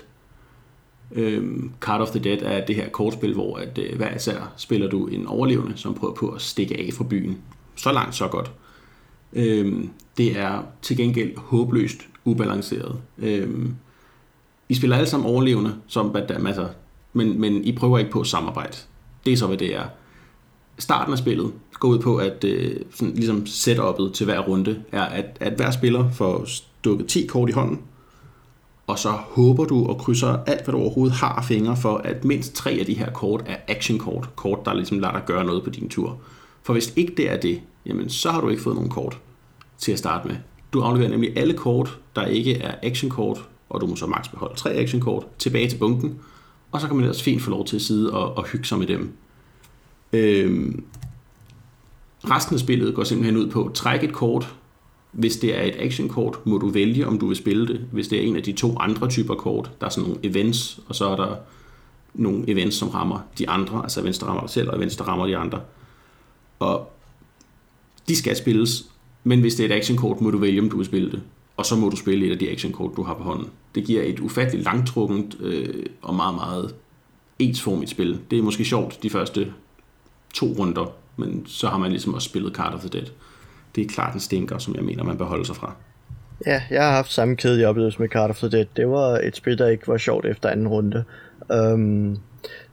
Øhm, 1.16 1.72
Card 1.82 2.02
of 2.02 2.10
the 2.10 2.20
Dead 2.20 2.42
er 2.42 2.66
det 2.66 2.76
her 2.76 2.90
kortspil, 2.90 3.34
hvor 3.34 3.58
at, 3.58 3.78
øh, 3.78 3.96
hver 3.96 4.16
især 4.16 4.54
spiller 4.58 4.90
du 4.90 5.08
en 5.08 5.28
overlevende, 5.28 5.78
som 5.78 5.94
prøver 5.94 6.14
på 6.14 6.30
at 6.30 6.42
stikke 6.42 6.78
af 6.80 6.94
fra 6.94 7.04
byen. 7.04 7.38
Så 7.76 7.92
langt, 7.92 8.16
så 8.16 8.28
godt. 8.28 8.52
Øhm, 9.34 9.90
det 10.18 10.40
er 10.40 10.64
til 10.82 10.98
gengæld 10.98 11.38
håbløst 11.38 11.98
ubalanceret. 12.26 12.96
Øhm, 13.18 13.76
I 14.70 14.74
spiller 14.74 14.96
alle 14.96 15.10
sammen 15.10 15.30
overlevende, 15.30 15.76
som, 15.88 16.16
altså, 16.16 16.68
men, 17.14 17.42
men 17.42 17.64
I 17.64 17.72
prøver 17.72 17.98
ikke 17.98 18.12
på 18.12 18.24
samarbejde. 18.24 18.78
Det 19.26 19.34
er 19.34 19.38
så, 19.38 19.48
hvad 19.48 19.58
det 19.58 19.76
er. 19.76 19.84
starten 20.78 21.14
af 21.14 21.18
spillet 21.18 21.52
går 21.74 21.88
ud 21.88 22.00
på, 22.00 22.18
at 22.18 22.44
øh, 22.44 22.76
sådan, 22.96 23.14
ligesom 23.14 23.44
setup'et 23.48 24.12
til 24.14 24.26
hver 24.26 24.40
runde 24.40 24.84
er, 24.92 25.04
at, 25.04 25.38
at 25.40 25.54
hver 25.54 25.72
spiller 25.72 26.12
får 26.12 26.48
dukket 26.84 27.08
10 27.08 27.26
kort 27.26 27.50
i 27.50 27.52
hånden, 27.52 27.82
og 28.88 29.00
så 29.00 29.10
håber 29.10 29.66
du 29.66 29.86
og 29.86 29.98
krydser 29.98 30.38
alt, 30.48 30.64
hvad 30.64 30.72
du 30.74 30.80
overhovedet 30.80 31.16
har 31.16 31.46
fingre 31.48 31.78
for, 31.78 31.98
at 31.98 32.26
mindst 32.26 32.56
tre 32.56 32.72
af 32.72 32.86
de 32.86 32.94
her 32.94 33.12
kort 33.12 33.44
er 33.46 33.56
action-kort. 33.68 34.30
Kort, 34.36 34.66
der 34.66 34.74
ligesom 34.74 35.00
lader 35.00 35.14
dig 35.14 35.24
gøre 35.26 35.46
noget 35.46 35.64
på 35.64 35.70
din 35.70 35.90
tur. 35.90 36.18
For 36.64 36.74
hvis 36.74 36.94
ikke 36.96 37.14
det 37.18 37.32
er 37.32 37.38
det, 37.38 37.62
jamen 37.86 38.10
så 38.10 38.32
har 38.32 38.42
du 38.42 38.50
ikke 38.50 38.64
fået 38.64 38.76
nogen 38.76 38.90
kort 38.90 39.20
til 39.78 39.92
at 39.92 40.00
starte 40.00 40.28
med. 40.28 40.36
Du 40.74 40.82
afleverer 40.82 41.10
nemlig 41.10 41.38
alle 41.38 41.54
kort, 41.54 42.00
der 42.16 42.26
ikke 42.26 42.58
er 42.58 42.76
action-kort, 42.84 43.46
og 43.70 43.82
du 43.82 43.88
må 43.88 43.96
så 43.96 44.08
maks 44.08 44.28
beholde 44.28 44.56
tre 44.56 44.70
action-kort, 44.74 45.26
tilbage 45.38 45.70
til 45.70 45.78
bunken, 45.78 46.20
og 46.72 46.82
så 46.82 46.88
kan 46.88 46.96
man 46.96 47.04
ellers 47.04 47.24
fint 47.24 47.42
få 47.42 47.50
lov 47.50 47.66
til 47.66 47.76
at 47.76 47.82
sidde 47.82 48.14
og, 48.14 48.38
og 48.38 48.44
hygge 48.44 48.66
sig 48.66 48.80
med 48.80 48.88
dem. 48.88 49.14
Øhm, 50.14 50.84
resten 52.24 52.54
af 52.54 52.60
spillet 52.60 52.96
går 52.96 53.04
simpelthen 53.04 53.38
ud 53.38 53.48
på, 53.48 53.66
at 53.66 53.74
trække 53.74 54.08
et 54.08 54.14
kort, 54.14 54.56
hvis 55.16 55.38
det 55.38 55.58
er 55.58 55.64
et 55.64 55.76
actionkort, 55.80 56.46
må 56.46 56.58
du 56.58 56.68
vælge, 56.70 57.08
om 57.08 57.20
du 57.20 57.28
vil 57.28 57.38
spille 57.38 57.68
det. 57.68 57.82
Hvis 57.92 58.08
det 58.08 58.20
er 58.20 58.22
en 58.22 58.36
af 58.36 58.44
de 58.44 58.52
to 58.52 58.78
andre 58.80 59.10
typer 59.10 59.36
kort, 59.36 59.72
der 59.80 59.86
er 59.86 59.90
sådan 59.90 60.10
nogle 60.10 60.26
events, 60.26 60.80
og 60.88 60.96
så 60.96 61.06
er 61.06 61.16
der 61.16 61.36
nogle 62.14 62.50
events, 62.50 62.78
som 62.78 62.90
rammer 62.90 63.20
de 63.38 63.50
andre, 63.50 63.84
altså 63.84 64.02
events, 64.02 64.20
der 64.20 64.26
rammer 64.26 64.42
dig 64.42 64.50
selv, 64.50 64.70
og 64.70 64.78
events, 64.78 64.96
der 64.96 65.04
rammer 65.04 65.26
de 65.28 65.38
andre. 65.38 65.62
Og 66.60 66.92
de 68.08 68.16
skal 68.16 68.36
spilles, 68.36 68.86
men 69.24 69.42
hvis 69.42 69.56
det 69.56 69.66
er 69.66 69.76
et 69.76 69.78
actionkort, 69.78 70.22
må 70.22 70.32
du 70.32 70.38
vælge, 70.38 70.62
om 70.62 70.70
du 70.70 70.78
vil 70.78 70.86
spille 70.86 71.12
det. 71.12 71.22
Og 71.58 71.66
så 71.66 71.76
må 71.76 71.90
du 71.90 71.96
spille 71.96 72.26
et 72.26 72.32
af 72.32 72.40
de 72.40 72.50
actionkort, 72.50 72.92
du 72.98 73.04
har 73.04 73.14
på 73.14 73.24
hånden. 73.24 73.48
Det 73.76 73.86
giver 73.86 74.04
et 74.04 74.20
ufatteligt 74.20 74.66
langtrukket 74.66 75.38
øh, 75.40 75.86
og 76.02 76.16
meget, 76.16 76.36
meget 76.36 76.76
ensformigt 77.40 77.92
spil. 77.92 78.20
Det 78.32 78.40
er 78.40 78.44
måske 78.44 78.66
sjovt 78.66 79.04
de 79.04 79.10
første 79.10 79.54
to 80.34 80.46
runder, 80.46 80.92
men 81.18 81.44
så 81.46 81.68
har 81.68 81.78
man 81.78 81.92
ligesom 81.92 82.14
også 82.14 82.30
spillet 82.30 82.56
Card 82.56 82.74
of 82.74 82.80
the 82.80 82.90
Dead 82.90 83.08
det 83.76 83.86
er 83.86 83.88
klart 83.88 84.14
en 84.14 84.20
stinker, 84.20 84.58
som 84.58 84.76
jeg 84.76 84.84
mener, 84.84 85.04
man 85.04 85.18
bør 85.18 85.26
holde 85.26 85.46
sig 85.46 85.56
fra. 85.56 85.76
Ja, 86.46 86.62
jeg 86.70 86.84
har 86.84 86.92
haft 86.92 87.12
samme 87.12 87.36
kedelige 87.36 87.68
oplevelse 87.68 88.00
med 88.00 88.10
Card 88.10 88.30
of 88.30 88.38
the 88.38 88.50
Dead. 88.50 88.66
Det 88.76 88.90
var 88.90 89.20
et 89.24 89.36
spil, 89.36 89.58
der 89.58 89.68
ikke 89.68 89.88
var 89.88 89.98
sjovt 89.98 90.26
efter 90.26 90.50
anden 90.50 90.68
runde. 90.68 91.04
Um, 91.50 92.18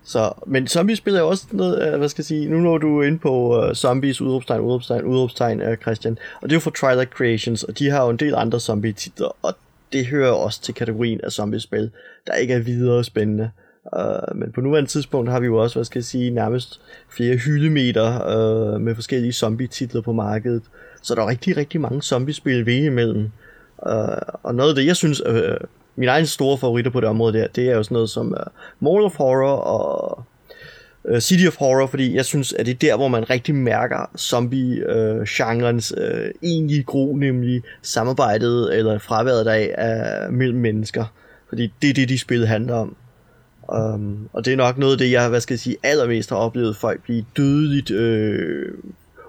så, 0.05 0.33
men 0.47 0.67
Zombie 0.69 0.97
spiller 0.97 1.21
jo 1.21 1.29
også 1.29 1.47
noget, 1.51 1.93
øh, 1.93 1.99
hvad 1.99 2.09
skal 2.09 2.23
jeg 2.23 2.27
sige, 2.27 2.49
nu 2.49 2.61
når 2.61 2.79
du 2.79 2.99
er 2.99 3.07
inde 3.07 3.19
på 3.19 3.65
uh, 3.67 3.73
zombies, 3.73 4.21
udråbstegn, 4.21 4.61
udråbstegn, 4.61 5.05
udråbstegn, 5.05 5.63
uh, 5.63 5.75
Christian, 5.75 6.19
og 6.43 6.49
det 6.49 6.53
er 6.53 6.57
jo 6.57 6.61
fra 6.61 6.71
Twilight 6.75 7.11
Creations, 7.11 7.65
og 7.65 7.79
de 7.79 7.91
har 7.91 8.05
jo 8.05 8.11
en 8.11 8.17
del 8.17 8.35
andre 8.35 8.61
zombie-titler, 8.61 9.37
og 9.43 9.55
det 9.93 10.07
hører 10.07 10.31
også 10.31 10.63
til 10.63 10.75
kategorien 10.75 11.21
af 11.25 11.33
zombie-spil, 11.33 11.91
der 12.27 12.35
ikke 12.35 12.55
er 12.55 12.59
videre 12.59 13.05
spændende. 13.05 13.51
Uh, 13.97 14.37
men 14.37 14.53
på 14.53 14.61
nuværende 14.61 14.91
tidspunkt 14.91 15.31
har 15.31 15.41
vi 15.41 15.47
jo 15.47 15.57
også, 15.57 15.77
hvad 15.77 15.85
skal 15.85 15.99
jeg 15.99 16.05
sige, 16.05 16.31
nærmest 16.31 16.81
flere 17.09 17.37
hyldemeter 17.37 18.75
uh, 18.75 18.81
med 18.81 18.95
forskellige 18.95 19.33
zombie-titler 19.33 20.01
på 20.01 20.13
markedet. 20.13 20.63
Så 21.03 21.15
der 21.15 21.23
er 21.23 21.29
rigtig, 21.29 21.57
rigtig 21.57 21.81
mange 21.81 22.03
zombiespil 22.03 22.67
ved 22.67 22.85
imellem. 22.85 23.31
Uh, 23.87 23.93
og 24.43 24.55
noget 24.55 24.71
af 24.71 24.75
det, 24.75 24.87
jeg 24.87 24.97
synes, 24.97 25.27
uh, 25.27 25.57
min 25.97 26.09
egen 26.09 26.27
store 26.27 26.59
favoritter 26.59 26.91
på 26.91 27.01
det 27.01 27.09
område 27.09 27.39
der, 27.39 27.47
det 27.47 27.69
er 27.69 27.75
jo 27.75 27.83
sådan 27.83 27.95
noget 27.95 28.11
som 28.11 28.27
uh, 28.27 28.53
Mall 28.81 29.05
of 29.05 29.17
Horror 29.17 29.57
og 29.57 30.25
uh, 31.05 31.19
City 31.19 31.47
of 31.47 31.57
Horror, 31.57 31.87
fordi 31.87 32.15
jeg 32.15 32.25
synes, 32.25 32.53
at 32.53 32.67
det 32.67 32.75
er 32.75 32.79
der, 32.79 32.97
hvor 32.97 33.09
man 33.09 33.31
rigtig 33.31 33.55
mærker 33.55 34.11
zombie-genrens 34.19 35.95
uh, 35.97 36.03
uh, 36.03 36.51
egentlige 36.51 36.83
gro, 36.83 37.17
nemlig 37.17 37.63
samarbejdet 37.83 38.79
eller 38.79 38.99
fraværet 38.99 39.47
af 39.47 40.27
uh, 40.29 40.35
mellem 40.35 40.59
mennesker. 40.59 41.05
Fordi 41.49 41.73
det 41.83 41.91
er 41.91 41.95
det, 41.95 42.09
de 42.09 42.19
spil 42.19 42.47
handler 42.47 42.75
om. 42.75 42.97
Um, 43.69 44.29
og 44.33 44.45
det 44.45 44.53
er 44.53 44.57
nok 44.57 44.79
noget 44.79 44.93
af 44.93 44.99
det, 44.99 45.11
jeg 45.11 45.29
hvad 45.29 45.41
skal 45.41 45.55
jeg 45.55 45.61
sige, 45.61 45.77
allermest 45.83 46.31
har 46.31 46.37
oplevet 46.37 46.77
folk 46.77 47.03
blive 47.03 47.25
dødeligt 47.37 47.91
øh, 47.91 48.75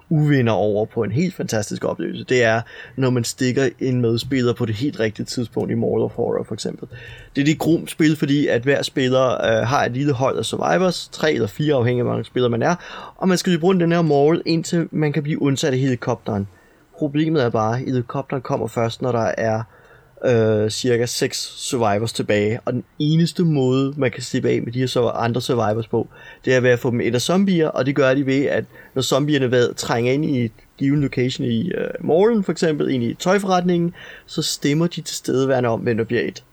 uvinder 0.09 0.53
over 0.53 0.85
på 0.85 1.03
en 1.03 1.11
helt 1.11 1.35
fantastisk 1.35 1.85
oplevelse, 1.85 2.23
det 2.23 2.43
er, 2.43 2.61
når 2.95 3.09
man 3.09 3.23
stikker 3.23 3.69
en 3.79 4.01
medspiller 4.01 4.53
på 4.53 4.65
det 4.65 4.75
helt 4.75 4.99
rigtige 4.99 5.25
tidspunkt 5.25 5.71
i 5.71 5.75
Mall 5.75 6.01
of 6.01 6.11
Horror 6.11 6.43
for 6.43 6.53
eksempel. 6.53 6.87
Det 7.35 7.41
er 7.41 7.45
det 7.45 7.59
grum 7.59 7.87
spil, 7.87 8.15
fordi 8.15 8.47
at 8.47 8.61
hver 8.61 8.81
spiller 8.81 9.45
øh, 9.45 9.67
har 9.67 9.85
et 9.85 9.91
lille 9.91 10.13
hold 10.13 10.37
af 10.37 10.45
survivors, 10.45 11.09
tre 11.11 11.33
eller 11.33 11.47
fire 11.47 11.75
afhængig 11.75 11.99
af, 11.99 12.05
hvor 12.05 12.13
mange 12.13 12.25
spillere 12.25 12.49
man 12.49 12.61
er, 12.61 12.75
og 13.17 13.27
man 13.27 13.37
skal 13.37 13.51
løbe 13.51 13.65
rundt 13.65 13.81
den 13.81 13.91
her 13.91 14.01
mall, 14.01 14.41
indtil 14.45 14.87
man 14.91 15.13
kan 15.13 15.23
blive 15.23 15.41
undsat 15.41 15.73
af 15.73 15.79
helikopteren. 15.79 16.47
Problemet 16.97 17.43
er 17.43 17.49
bare, 17.49 17.73
at 17.73 17.79
helikopteren 17.79 18.41
kommer 18.41 18.67
først, 18.67 19.01
når 19.01 19.11
der 19.11 19.31
er 19.37 19.63
øh, 20.25 20.69
cirka 20.69 21.05
6 21.05 21.37
survivors 21.57 22.13
tilbage, 22.13 22.59
og 22.65 22.73
den 22.73 22.83
eneste 22.99 23.43
måde, 23.43 23.93
man 23.97 24.11
kan 24.11 24.23
slippe 24.23 24.49
af 24.49 24.61
med 24.61 24.71
de 24.71 24.79
her 24.79 24.87
så 24.87 25.07
andre 25.07 25.41
survivors 25.41 25.87
på, 25.87 26.07
det 26.45 26.55
er 26.55 26.59
ved 26.59 26.69
at 26.69 26.79
få 26.79 26.91
dem 26.91 27.01
et 27.01 27.15
af 27.15 27.21
zombier, 27.21 27.67
og 27.67 27.85
det 27.85 27.95
gør 27.95 28.13
de 28.13 28.25
ved, 28.25 28.45
at 28.45 28.65
når 28.93 29.01
zombierne 29.01 29.51
ved, 29.51 29.73
trænger 29.73 30.13
ind 30.13 30.25
i 30.25 30.45
et 30.45 30.51
given 30.77 31.01
location 31.01 31.47
i 31.47 31.71
øh, 31.71 31.89
morgen, 31.99 32.43
for 32.43 32.51
eksempel 32.51 32.89
ind 32.89 33.03
i 33.03 33.13
tøjforretningen, 33.13 33.93
så 34.25 34.41
stemmer 34.41 34.87
de 34.87 35.01
til 35.01 35.15
stedeværende 35.15 35.69
om, 35.69 35.79
hvem 35.79 35.97
der 35.97 36.03
bliver 36.03 36.21
et 36.21 36.43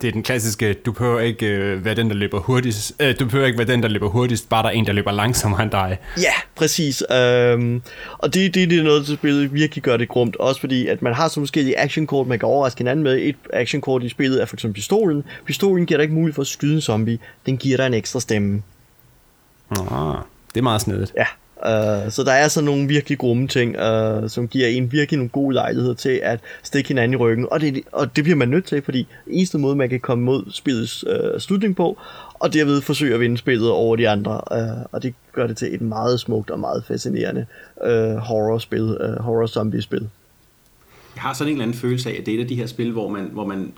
det 0.00 0.08
er 0.08 0.12
den 0.12 0.22
klassiske, 0.22 0.72
du 0.74 0.92
behøver 0.92 1.20
ikke 1.20 1.46
øh, 1.46 1.84
være 1.84 1.94
den, 1.94 2.08
der 2.08 2.14
løber 2.14 2.40
hurtigst. 2.40 2.92
Øh, 3.00 3.14
du 3.20 3.24
behøver 3.24 3.46
ikke 3.46 3.58
være 3.58 3.66
den, 3.66 3.82
der 3.82 3.88
løber 3.88 4.08
hurtigst, 4.08 4.48
bare 4.48 4.62
der 4.62 4.68
er 4.68 4.72
en, 4.72 4.86
der 4.86 4.92
løber 4.92 5.12
langsommere 5.12 5.62
end 5.62 5.70
dig. 5.70 5.98
Ja, 6.18 6.32
præcis. 6.54 7.02
Øhm, 7.12 7.82
og 8.18 8.34
det, 8.34 8.54
det, 8.54 8.70
det 8.70 8.78
er 8.78 8.82
noget, 8.82 9.06
der 9.08 9.14
spillet 9.14 9.54
virkelig 9.54 9.82
gør 9.82 9.96
det 9.96 10.08
grumt. 10.08 10.36
Også 10.36 10.60
fordi, 10.60 10.86
at 10.86 11.02
man 11.02 11.14
har 11.14 11.28
så 11.28 11.40
forskellige 11.40 11.78
actionkort, 11.78 12.26
man 12.26 12.38
kan 12.38 12.48
overraske 12.48 12.78
hinanden 12.78 13.02
med. 13.02 13.18
Et 13.18 13.36
actionkort 13.52 14.02
i 14.02 14.08
spillet 14.08 14.42
er 14.42 14.46
for 14.46 14.56
eksempel 14.56 14.74
pistolen. 14.74 15.24
Pistolen 15.44 15.86
giver 15.86 15.98
dig 15.98 16.02
ikke 16.02 16.14
mulighed 16.14 16.34
for 16.34 16.42
at 16.42 16.46
skyde 16.46 16.74
en 16.74 16.80
zombie. 16.80 17.18
Den 17.46 17.56
giver 17.56 17.76
dig 17.76 17.86
en 17.86 17.94
ekstra 17.94 18.20
stemme. 18.20 18.62
Ah, 19.70 20.16
det 20.54 20.58
er 20.58 20.62
meget 20.62 20.80
snedigt. 20.80 21.12
Ja, 21.16 21.26
Uh, 21.66 22.12
så 22.12 22.22
der 22.24 22.32
er 22.32 22.48
sådan 22.48 22.64
nogle 22.64 22.88
virkelig 22.88 23.18
grumme 23.18 23.48
ting, 23.48 23.76
uh, 23.76 24.28
som 24.28 24.48
giver 24.48 24.68
en 24.68 24.92
virkelig 24.92 25.18
nogle 25.18 25.30
gode 25.30 25.54
lejligheder 25.54 25.94
til 25.94 26.20
at 26.22 26.40
stikke 26.62 26.88
hinanden 26.88 27.12
i 27.12 27.16
ryggen. 27.16 27.46
Og 27.50 27.60
det, 27.60 27.82
og 27.92 28.16
det 28.16 28.24
bliver 28.24 28.36
man 28.36 28.48
nødt 28.48 28.64
til, 28.64 28.82
fordi 28.82 29.06
eneste 29.26 29.58
måde, 29.58 29.76
man 29.76 29.88
kan 29.88 30.00
komme 30.00 30.24
mod 30.24 30.44
spillets 30.50 31.04
uh, 31.06 31.40
slutning 31.40 31.76
på, 31.76 31.98
og 32.34 32.54
derved 32.54 32.80
forsøge 32.80 33.14
at 33.14 33.20
vinde 33.20 33.38
spillet 33.38 33.70
over 33.70 33.96
de 33.96 34.08
andre. 34.08 34.40
Uh, 34.50 34.84
og 34.92 35.02
det 35.02 35.14
gør 35.32 35.46
det 35.46 35.56
til 35.56 35.74
et 35.74 35.80
meget 35.80 36.20
smukt 36.20 36.50
og 36.50 36.60
meget 36.60 36.84
fascinerende 36.84 37.46
uh, 37.76 38.16
horror-spil, 38.16 38.82
uh, 38.82 39.24
horror-zombie-spil. 39.24 40.08
Jeg 41.14 41.22
har 41.22 41.34
sådan 41.34 41.48
en 41.48 41.52
eller 41.52 41.64
anden 41.64 41.78
følelse 41.78 42.10
af, 42.10 42.16
at 42.20 42.26
det 42.26 42.34
er 42.34 42.38
et 42.38 42.42
af 42.42 42.48
de 42.48 42.54
her 42.54 42.66
spil, 42.66 42.92
hvor 42.92 43.08
man, 43.08 43.28
hvor 43.32 43.46
man 43.46 43.72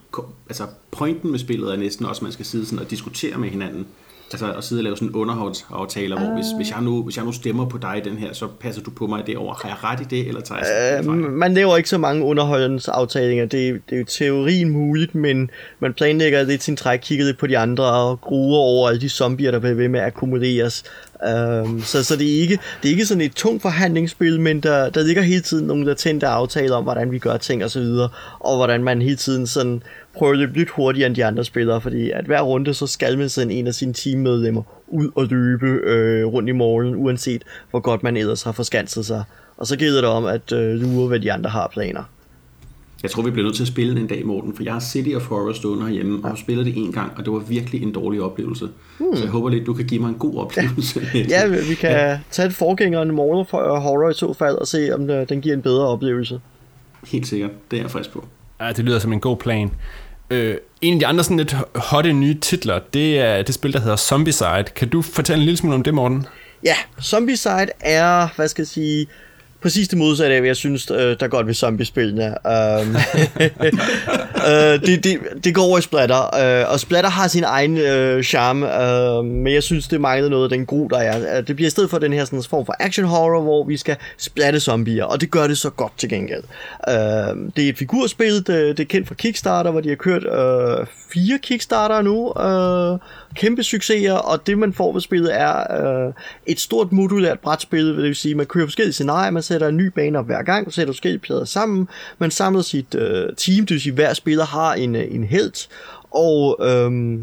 altså 0.49 0.65
pointen 0.91 1.31
med 1.31 1.39
spillet 1.39 1.73
er 1.73 1.77
næsten 1.77 2.07
også, 2.07 2.19
at 2.19 2.23
man 2.23 2.33
skal 2.33 2.45
sidde 2.45 2.67
sådan 2.67 2.79
og 2.79 2.91
diskutere 2.91 3.39
med 3.39 3.49
hinanden 3.49 3.87
altså 4.33 4.53
at 4.53 4.65
sidde 4.65 4.81
og 4.81 4.85
lave 4.85 4.97
sådan 4.97 5.15
underholdsaftaler, 5.15 6.19
hvor 6.19 6.35
hvis, 6.35 6.47
hvis, 6.57 6.71
jeg 6.71 6.83
nu, 6.83 7.03
hvis 7.03 7.17
jeg 7.17 7.25
nu 7.25 7.33
stemmer 7.33 7.69
på 7.69 7.79
dig 7.79 8.03
i 8.05 8.09
den 8.09 8.19
her, 8.19 8.33
så 8.33 8.47
passer 8.61 8.83
du 8.83 8.91
på 8.91 9.07
mig 9.07 9.27
derovre. 9.27 9.57
Har 9.63 9.69
jeg 9.69 9.85
ret 9.85 10.01
i 10.01 10.17
det, 10.17 10.29
eller 10.29 10.41
tager 10.41 10.61
jeg 10.61 11.05
øh, 11.05 11.33
Man 11.33 11.55
laver 11.55 11.77
ikke 11.77 11.89
så 11.89 11.99
mange 11.99 12.25
underholdsaftalinger. 12.25 13.47
Det, 13.47 13.81
det 13.91 13.97
er 13.97 13.99
jo 13.99 14.05
teorien 14.05 14.71
muligt, 14.71 15.15
men 15.15 15.51
man 15.79 15.95
planlægger 15.95 16.43
lidt 16.43 16.63
sin 16.63 16.77
træk, 16.77 16.99
kigger 17.03 17.25
lidt 17.25 17.39
på 17.39 17.47
de 17.47 17.59
andre 17.59 17.85
og 17.85 18.21
gruer 18.21 18.59
over 18.59 18.89
alle 18.89 19.01
de 19.01 19.09
zombier, 19.09 19.51
der 19.51 19.59
bliver 19.59 19.75
ved 19.75 19.89
med 19.89 20.01
at 20.01 20.07
akkumuleres. 20.07 20.85
Um, 21.25 21.83
så, 21.83 22.05
så 22.05 22.17
det, 22.17 22.37
er 22.37 22.41
ikke, 22.41 22.59
det 22.83 22.89
er 22.89 22.93
ikke 22.93 23.07
sådan 23.07 23.21
et 23.21 23.35
tungt 23.35 23.63
forhandlingsspil, 23.63 24.41
men 24.41 24.61
der, 24.61 24.91
der 24.91 25.03
ligger 25.03 25.23
hele 25.23 25.41
tiden 25.41 25.67
nogle 25.67 25.85
latente 25.85 26.27
aftaler 26.27 26.77
om, 26.77 26.83
hvordan 26.83 27.13
vi 27.13 27.19
gør 27.19 27.37
ting 27.37 27.65
og 27.65 27.71
så 27.71 27.81
videre, 27.81 28.09
og 28.41 28.57
hvordan 28.57 28.85
man 28.85 29.03
hele 29.03 29.17
tiden 29.17 29.47
sådan 29.47 29.83
prøver 30.15 30.33
at 30.33 30.39
løbe 30.39 30.59
lidt 30.59 30.71
hurtigere 30.71 31.07
end 31.07 31.17
de 31.17 31.25
andre 31.25 31.45
spillere, 31.45 31.81
fordi 31.81 32.11
at 32.11 32.25
hver 32.25 32.41
runde, 32.41 32.75
så 32.75 32.87
skal 32.87 33.19
man 33.19 33.29
sende 33.29 33.55
en 33.55 33.67
af 33.67 33.75
sine 33.75 33.93
teammedlemmer 33.93 34.63
ud 34.89 35.11
og 35.15 35.27
løbe 35.27 35.67
øh, 35.67 36.27
rundt 36.27 36.49
i 36.49 36.53
morgen, 36.53 36.95
uanset 36.95 37.43
hvor 37.71 37.81
godt 37.81 38.03
man 38.03 38.17
ellers 38.17 38.43
har 38.43 38.53
forskanset 38.53 39.07
sig. 39.07 39.25
Og 39.57 39.67
så 39.67 39.77
gælder 39.77 40.01
det 40.01 40.11
om 40.11 40.25
at 40.25 40.53
øh, 40.53 40.75
lure, 40.75 41.09
hvad 41.09 41.21
de 41.21 41.33
andre 41.33 41.51
har 41.51 41.69
planer. 41.73 42.03
Jeg 43.05 43.11
tror, 43.11 43.23
vi 43.23 43.31
bliver 43.31 43.45
nødt 43.45 43.57
til 43.57 43.63
at 43.63 43.69
spille 43.69 44.01
en 44.01 44.07
dag, 44.07 44.27
Morten, 44.27 44.57
for 44.57 44.63
jeg 44.63 44.73
har 44.73 44.81
City 44.81 45.11
of 45.17 45.23
Horror 45.23 45.53
stående 45.53 45.87
herhjemme, 45.87 46.17
ja. 46.17 46.23
og 46.23 46.29
har 46.29 46.37
spillet 46.37 46.67
det 46.67 46.77
en 46.77 46.93
gang, 46.93 47.13
og 47.17 47.25
det 47.25 47.33
var 47.33 47.39
virkelig 47.39 47.83
en 47.83 47.93
dårlig 47.93 48.23
oplevelse. 48.23 48.69
Hmm. 48.99 49.17
Så 49.17 49.23
jeg 49.23 49.31
håber 49.31 49.49
lidt, 49.49 49.67
du 49.67 49.75
kan 49.75 49.85
give 49.87 50.01
mig 50.01 50.09
en 50.09 50.15
god 50.15 50.37
oplevelse. 50.37 51.01
Ja, 51.15 51.21
ja 51.29 51.47
vi 51.47 51.75
kan 51.75 51.91
ja. 51.91 52.19
tage 52.31 52.49
et 52.49 52.55
forgængeren 52.55 53.11
Mortal 53.11 53.61
øh, 53.61 53.71
Horror 53.71 54.11
i 54.11 54.15
så 54.15 54.33
fald, 54.33 54.57
og 54.57 54.67
se, 54.67 54.95
om 54.95 55.11
øh, 55.11 55.29
den 55.29 55.41
giver 55.41 55.55
en 55.55 55.63
bedre 55.63 55.87
oplevelse. 55.87 56.41
Helt 57.07 57.27
sikkert, 57.27 57.51
det 57.71 57.77
er 57.77 57.83
jeg 57.83 57.91
frisk 57.91 58.13
på. 58.13 58.25
Ja, 58.61 58.73
det 58.73 58.85
lyder 58.85 58.99
som 58.99 59.13
en 59.13 59.21
god 59.21 59.37
plan. 59.37 59.71
Øh, 60.31 60.57
en 60.81 60.95
af 60.95 61.01
de 61.01 61.07
andre 61.07 61.25
sådan 61.25 61.37
lidt 61.37 61.57
hotte 61.75 62.13
nye 62.13 62.35
titler, 62.35 62.81
det 62.95 63.19
er 63.19 63.43
det 63.43 63.55
spil, 63.55 63.73
der 63.73 63.81
hedder 63.81 63.97
Zombicide. 63.97 64.65
Kan 64.77 64.89
du 64.89 65.03
fortælle 65.03 65.41
en 65.41 65.45
lille 65.45 65.57
smule 65.57 65.75
om 65.75 65.83
det, 65.83 65.95
Morten? 65.95 66.27
Ja, 66.65 66.77
Zombicide 67.03 67.69
er, 67.81 68.29
hvad 68.37 68.49
skal 68.49 68.63
jeg 68.63 68.69
sige, 68.69 69.07
præcis 69.65 69.89
det 69.89 69.99
modsatte 69.99 70.35
af, 70.35 70.41
hvad 70.41 70.49
jeg 70.49 70.57
synes, 70.57 70.91
øh, 70.91 71.17
der 71.21 71.29
godt 71.29 71.47
ved 71.47 71.55
zombiespillene. 71.55 72.35
Um, 72.45 72.97
øh, 74.51 74.81
det, 74.87 75.05
det, 75.05 75.19
det 75.45 75.55
går 75.55 75.63
over 75.63 75.79
i 75.79 75.83
Splatter, 75.83 76.23
øh, 76.63 76.73
og 76.73 76.81
Splatter 76.81 77.11
har 77.11 77.29
sin 77.29 77.45
egen 77.45 77.77
øh, 77.79 78.23
charme, 78.23 78.83
øh, 78.83 79.25
men 79.25 79.53
jeg 79.53 79.63
synes, 79.63 79.89
det 79.89 80.01
mangler 80.01 80.29
noget 80.29 80.45
af 80.45 80.51
den 80.51 80.67
gro, 80.67 80.89
der 80.89 80.99
er. 80.99 81.41
Det 81.41 81.57
bliver 81.57 81.67
i 81.67 81.71
stedet 81.71 81.91
for 81.91 81.99
den 81.99 82.13
her 82.13 82.25
sådan, 82.25 82.43
form 82.43 82.67
for 82.67 82.75
action 82.81 83.07
horror, 83.07 83.43
hvor 83.43 83.65
vi 83.65 83.77
skal 83.77 83.97
splatte 84.19 84.61
zombier, 84.61 85.05
og 85.05 85.21
det 85.21 85.31
gør 85.31 85.47
det 85.47 85.59
så 85.59 85.71
godt 85.71 85.93
til 85.99 86.09
gengæld. 86.09 86.43
Øh, 86.89 86.95
det 87.57 87.65
er 87.65 87.69
et 87.69 87.79
figurspil, 87.79 88.35
det, 88.35 88.47
det 88.47 88.81
er 88.81 88.85
kendt 88.85 89.09
fra 89.09 89.15
Kickstarter, 89.15 89.71
hvor 89.71 89.81
de 89.81 89.89
har 89.89 89.97
kørt 89.97 90.25
øh, 90.25 90.87
fire 91.13 91.39
Kickstarter 91.43 92.03
nu, 92.03 92.33
øh, 92.41 92.99
kæmpe 93.35 93.63
succeser, 93.63 94.13
og 94.13 94.47
det 94.47 94.59
man 94.59 94.73
får 94.73 94.93
ved 94.93 95.01
spillet 95.01 95.41
er 95.41 96.07
øh, 96.07 96.13
et 96.47 96.61
stort 96.61 96.93
modulært 96.93 97.41
brætspil, 97.41 97.87
det 97.87 97.97
vil 97.97 98.17
sige, 98.17 98.35
man 98.35 98.47
kører 98.47 98.67
forskellige 98.67 98.93
scenarier, 98.93 99.31
man 99.31 99.43
sætter 99.43 99.69
en 99.69 99.77
ny 99.77 99.87
bane 99.87 100.19
op 100.19 100.27
hver 100.27 100.43
gang, 100.43 100.73
sætter 100.73 100.93
forskellige 100.93 101.21
plader 101.21 101.45
sammen, 101.45 101.89
man 102.19 102.31
samler 102.31 102.63
sit 102.63 102.95
øh, 102.95 103.29
team, 103.37 103.67
det 103.67 103.71
vil 103.71 103.81
sige, 103.81 103.93
hver 103.93 104.15
spiller 104.15 104.45
har 104.45 104.75
en, 104.75 104.97
øh, 104.97 105.15
en 105.15 105.25
held, 105.25 105.69
og 106.11 106.57
øh, 106.61 107.19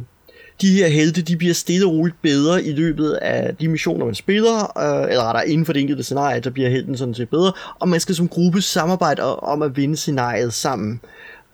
de 0.62 0.74
her 0.74 0.88
helte, 0.88 1.22
de 1.22 1.38
bliver 1.38 1.54
stille 1.54 1.86
og 1.86 1.92
roligt 1.92 2.22
bedre 2.22 2.64
i 2.64 2.72
løbet 2.72 3.12
af 3.12 3.56
de 3.56 3.68
missioner, 3.68 4.06
man 4.06 4.16
spiller, 4.16 4.78
øh, 4.78 5.10
eller 5.10 5.24
rettere 5.24 5.50
inden 5.50 5.66
for 5.66 5.74
det 5.74 5.80
enkelte 5.80 6.04
scenarie, 6.04 6.40
der 6.40 6.50
bliver 6.50 6.70
helten 6.70 6.98
sådan 6.98 7.14
set 7.14 7.30
bedre, 7.30 7.52
og 7.80 7.90
man 7.90 8.00
skal 8.00 8.16
som 8.16 8.28
gruppe 8.28 8.62
samarbejde 8.62 9.40
om 9.40 9.62
at 9.62 9.78
vinde 9.78 9.98
scenariet 9.98 10.54
sammen. 10.54 11.02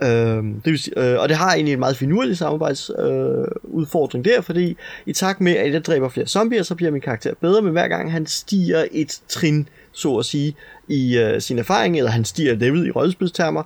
Øh, 0.04 0.44
det 0.44 0.66
vil 0.66 0.80
sige, 0.80 1.12
øh, 1.12 1.20
og 1.20 1.30
det 1.30 1.38
har 1.38 1.54
egentlig 1.54 1.74
en 1.74 1.80
meget 1.80 1.98
finurlig 1.98 2.38
samarbejdsudfordring 2.38 4.28
øh, 4.28 4.34
der, 4.34 4.42
fordi 4.42 4.78
i 5.06 5.14
takt 5.14 5.42
med, 5.42 5.54
at 5.56 5.74
jeg 5.74 5.86
dræber 5.86 6.10
flere 6.10 6.28
zombier, 6.28 6.64
så 6.64 6.76
bliver 6.76 6.92
min 6.92 7.02
karakter 7.02 7.34
bedre, 7.42 7.62
men 7.62 7.72
hver 7.72 7.88
gang 7.88 8.12
han 8.12 8.26
stiger 8.26 8.86
et 8.92 9.22
trin, 9.28 9.70
så 9.92 10.18
at 10.18 10.26
sige, 10.26 10.56
i 10.88 11.18
øh, 11.18 11.42
sin 11.42 11.60
erfaring, 11.60 11.98
eller 11.98 12.12
han 12.12 12.26
stiger 12.26 12.56
level 12.56 12.88
i 12.88 12.92
rollespilstermer, 12.92 13.64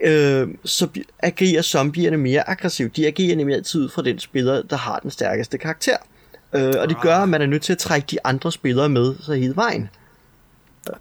øh, 0.00 0.48
så 0.64 0.88
agerer 1.18 1.62
zombierne 1.62 2.16
mere 2.16 2.48
aggressivt. 2.48 2.96
De 2.96 3.06
agerer 3.06 3.36
nemlig 3.36 3.56
altid 3.56 3.80
ud 3.80 3.88
fra 3.88 4.02
den 4.02 4.18
spiller, 4.18 4.62
der 4.62 4.76
har 4.76 4.98
den 4.98 5.10
stærkeste 5.10 5.58
karakter. 5.58 5.96
Øh, 6.54 6.74
og 6.78 6.88
det 6.88 7.00
gør, 7.00 7.16
at 7.16 7.28
man 7.28 7.42
er 7.42 7.46
nødt 7.46 7.62
til 7.62 7.72
at 7.72 7.78
trække 7.78 8.06
de 8.10 8.18
andre 8.24 8.52
spillere 8.52 8.88
med 8.88 9.14
så 9.20 9.32
hele 9.32 9.56
vejen. 9.56 9.88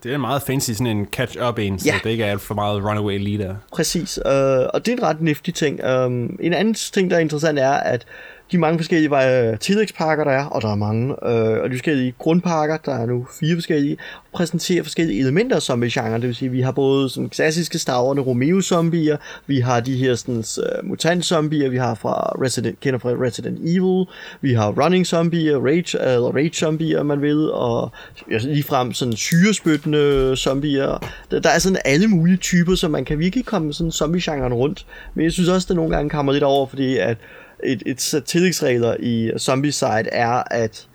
Det 0.03 0.11
er 0.11 0.15
en 0.15 0.21
meget 0.21 0.41
fancy 0.41 0.71
sådan 0.71 0.87
en 0.87 1.05
catch-up 1.05 1.59
en, 1.59 1.79
så 1.79 1.85
ja. 1.85 1.99
det 2.03 2.09
ikke 2.09 2.23
er 2.23 2.37
for 2.37 2.53
meget 2.53 2.83
runaway 2.83 3.19
leader. 3.19 3.55
Præcis, 3.71 4.17
øh, 4.17 4.31
og 4.73 4.85
det 4.85 4.87
er 4.87 4.97
en 4.97 5.03
ret 5.03 5.21
niftig 5.21 5.53
ting. 5.53 5.83
Um, 5.85 6.37
en 6.39 6.53
anden 6.53 6.73
ting, 6.73 7.09
der 7.09 7.15
er 7.15 7.21
interessant, 7.21 7.59
er, 7.59 7.71
at 7.71 8.05
de 8.53 8.57
mange 8.57 8.79
forskellige 8.79 9.49
øh, 9.49 9.59
tillægspakker, 9.59 10.23
der 10.23 10.31
er, 10.31 10.45
og 10.45 10.61
der 10.61 10.71
er 10.71 10.75
mange, 10.75 11.29
øh, 11.29 11.63
og 11.63 11.69
de 11.69 11.75
forskellige 11.75 12.13
grundpakker, 12.17 12.77
der 12.77 12.95
er 12.95 13.05
nu 13.05 13.27
fire 13.39 13.55
forskellige, 13.55 13.97
præsenterer 14.33 14.83
forskellige 14.83 15.19
elementer 15.19 15.59
som 15.59 15.83
i 15.83 15.89
genre, 15.89 16.13
Det 16.13 16.27
vil 16.27 16.35
sige, 16.35 16.51
vi 16.51 16.61
har 16.61 16.71
både 16.71 17.09
sådan 17.09 17.29
klassiske 17.29 17.79
stavrende 17.79 18.23
Romeo-zombier, 18.23 19.17
vi 19.47 19.59
har 19.59 19.79
de 19.79 19.95
her 19.97 20.15
sådan, 20.15 20.43
uh, 20.57 20.89
mutant-zombier, 20.89 21.69
vi 21.69 21.77
har 21.77 21.95
fra 21.95 22.13
Resident, 22.41 22.79
kender 22.79 22.99
fra 22.99 23.09
Resident 23.09 23.59
Evil, 23.59 24.05
vi 24.41 24.53
har 24.53 24.71
running-zombier, 24.71 25.57
rage, 25.57 26.13
eller 26.13 26.35
rage-zombier, 26.35 27.03
man 27.03 27.21
vil, 27.21 27.51
og 27.51 27.91
ja, 28.31 28.37
ligefrem 28.37 28.93
sådan 28.93 29.15
syrespyttende 29.15 30.33
zombier. 30.35 31.11
Der, 31.31 31.39
der 31.39 31.49
er 31.49 31.59
sådan 31.59 31.77
alle 31.85 32.07
mulige 32.07 32.37
typer, 32.37 32.75
så 32.75 32.87
man 32.87 33.05
kan 33.05 33.19
virkelig 33.19 33.45
komme 33.45 33.73
sådan 33.73 33.91
zombie-genren 33.91 34.53
rundt. 34.53 34.85
Men 35.13 35.23
jeg 35.23 35.31
synes 35.31 35.49
også, 35.49 35.67
det 35.67 35.75
nogle 35.75 35.95
gange 35.95 36.09
kommer 36.09 36.31
lidt 36.33 36.43
over, 36.43 36.67
fordi 36.67 36.97
at 36.97 37.17
et, 37.65 37.83
et 37.85 38.01
sæt 38.01 38.23
tillægsregler 38.23 38.95
i 38.99 39.31
Zombicide 39.37 40.09
er, 40.11 40.43
at 40.51 40.87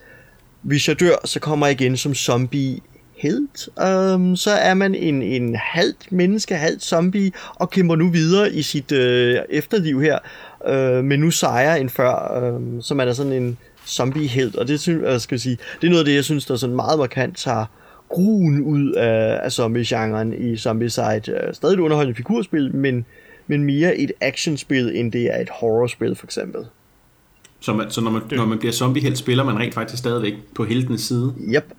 hvis 0.62 0.88
jeg 0.88 1.00
dør, 1.00 1.16
så 1.24 1.40
kommer 1.40 1.66
jeg 1.66 1.80
igen 1.80 1.96
som 1.96 2.14
zombie 2.14 2.80
helt. 3.16 3.68
Um, 4.14 4.36
så 4.36 4.50
er 4.50 4.74
man 4.74 4.94
en, 4.94 5.22
en 5.22 5.54
halvt 5.54 6.12
menneske, 6.12 6.54
halvt 6.54 6.82
zombie, 6.82 7.32
og 7.54 7.70
kæmper 7.70 7.96
nu 7.96 8.10
videre 8.10 8.52
i 8.52 8.62
sit 8.62 8.92
øh, 8.92 9.36
efterliv 9.50 10.00
her, 10.02 10.18
øh, 10.66 11.04
men 11.04 11.20
nu 11.20 11.30
sejrer 11.30 11.76
end 11.76 11.88
før, 11.88 12.44
øh, 12.44 12.82
så 12.82 12.94
man 12.94 13.08
er 13.08 13.12
sådan 13.12 13.32
en 13.32 13.58
zombie-helt, 13.86 14.56
og 14.56 14.68
det, 14.68 14.80
synes, 14.80 15.02
jeg 15.02 15.20
skal 15.20 15.40
sige, 15.40 15.58
det 15.80 15.86
er 15.86 15.90
noget 15.90 16.00
af 16.00 16.04
det, 16.04 16.14
jeg 16.14 16.24
synes, 16.24 16.46
der 16.46 16.54
er 16.54 16.58
sådan 16.58 16.76
meget 16.76 16.98
markant 16.98 17.36
tager 17.36 17.64
gruen 18.08 18.62
ud 18.62 18.92
af, 18.92 19.40
af 19.42 19.52
zombie-genren 19.52 20.32
i 20.32 20.56
Zombicide. 20.56 21.22
Øh, 21.28 21.54
stadig 21.54 21.74
et 21.74 21.80
underholdende 21.80 22.16
figurspil, 22.16 22.76
men 22.76 23.06
men 23.48 23.64
mere 23.64 23.96
et 23.96 24.12
actionspil, 24.20 24.96
end 24.96 25.12
det 25.12 25.34
er 25.34 25.40
et 25.40 25.48
horrorspil 25.50 26.14
for 26.14 26.26
eksempel. 26.26 26.66
Så, 27.60 27.72
man, 27.72 27.90
så 27.90 28.00
når, 28.00 28.10
man, 28.10 28.22
når 28.30 28.46
man 28.46 28.58
bliver 28.58 28.72
zombie 28.72 29.16
spiller 29.16 29.44
man 29.44 29.58
rent 29.58 29.74
faktisk 29.74 29.98
stadigvæk 29.98 30.34
på 30.54 30.64
heltenes 30.64 31.00
side? 31.00 31.34
Yep. 31.40 31.72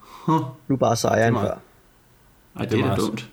Huh. 0.00 0.40
Nu 0.68 0.76
bare 0.76 0.96
sejrer 0.96 1.28
end 1.28 1.36
før. 1.36 1.58
Ej, 2.56 2.62
det, 2.62 2.70
det 2.70 2.80
er, 2.80 2.90
er 2.90 2.96
dumt. 2.96 3.30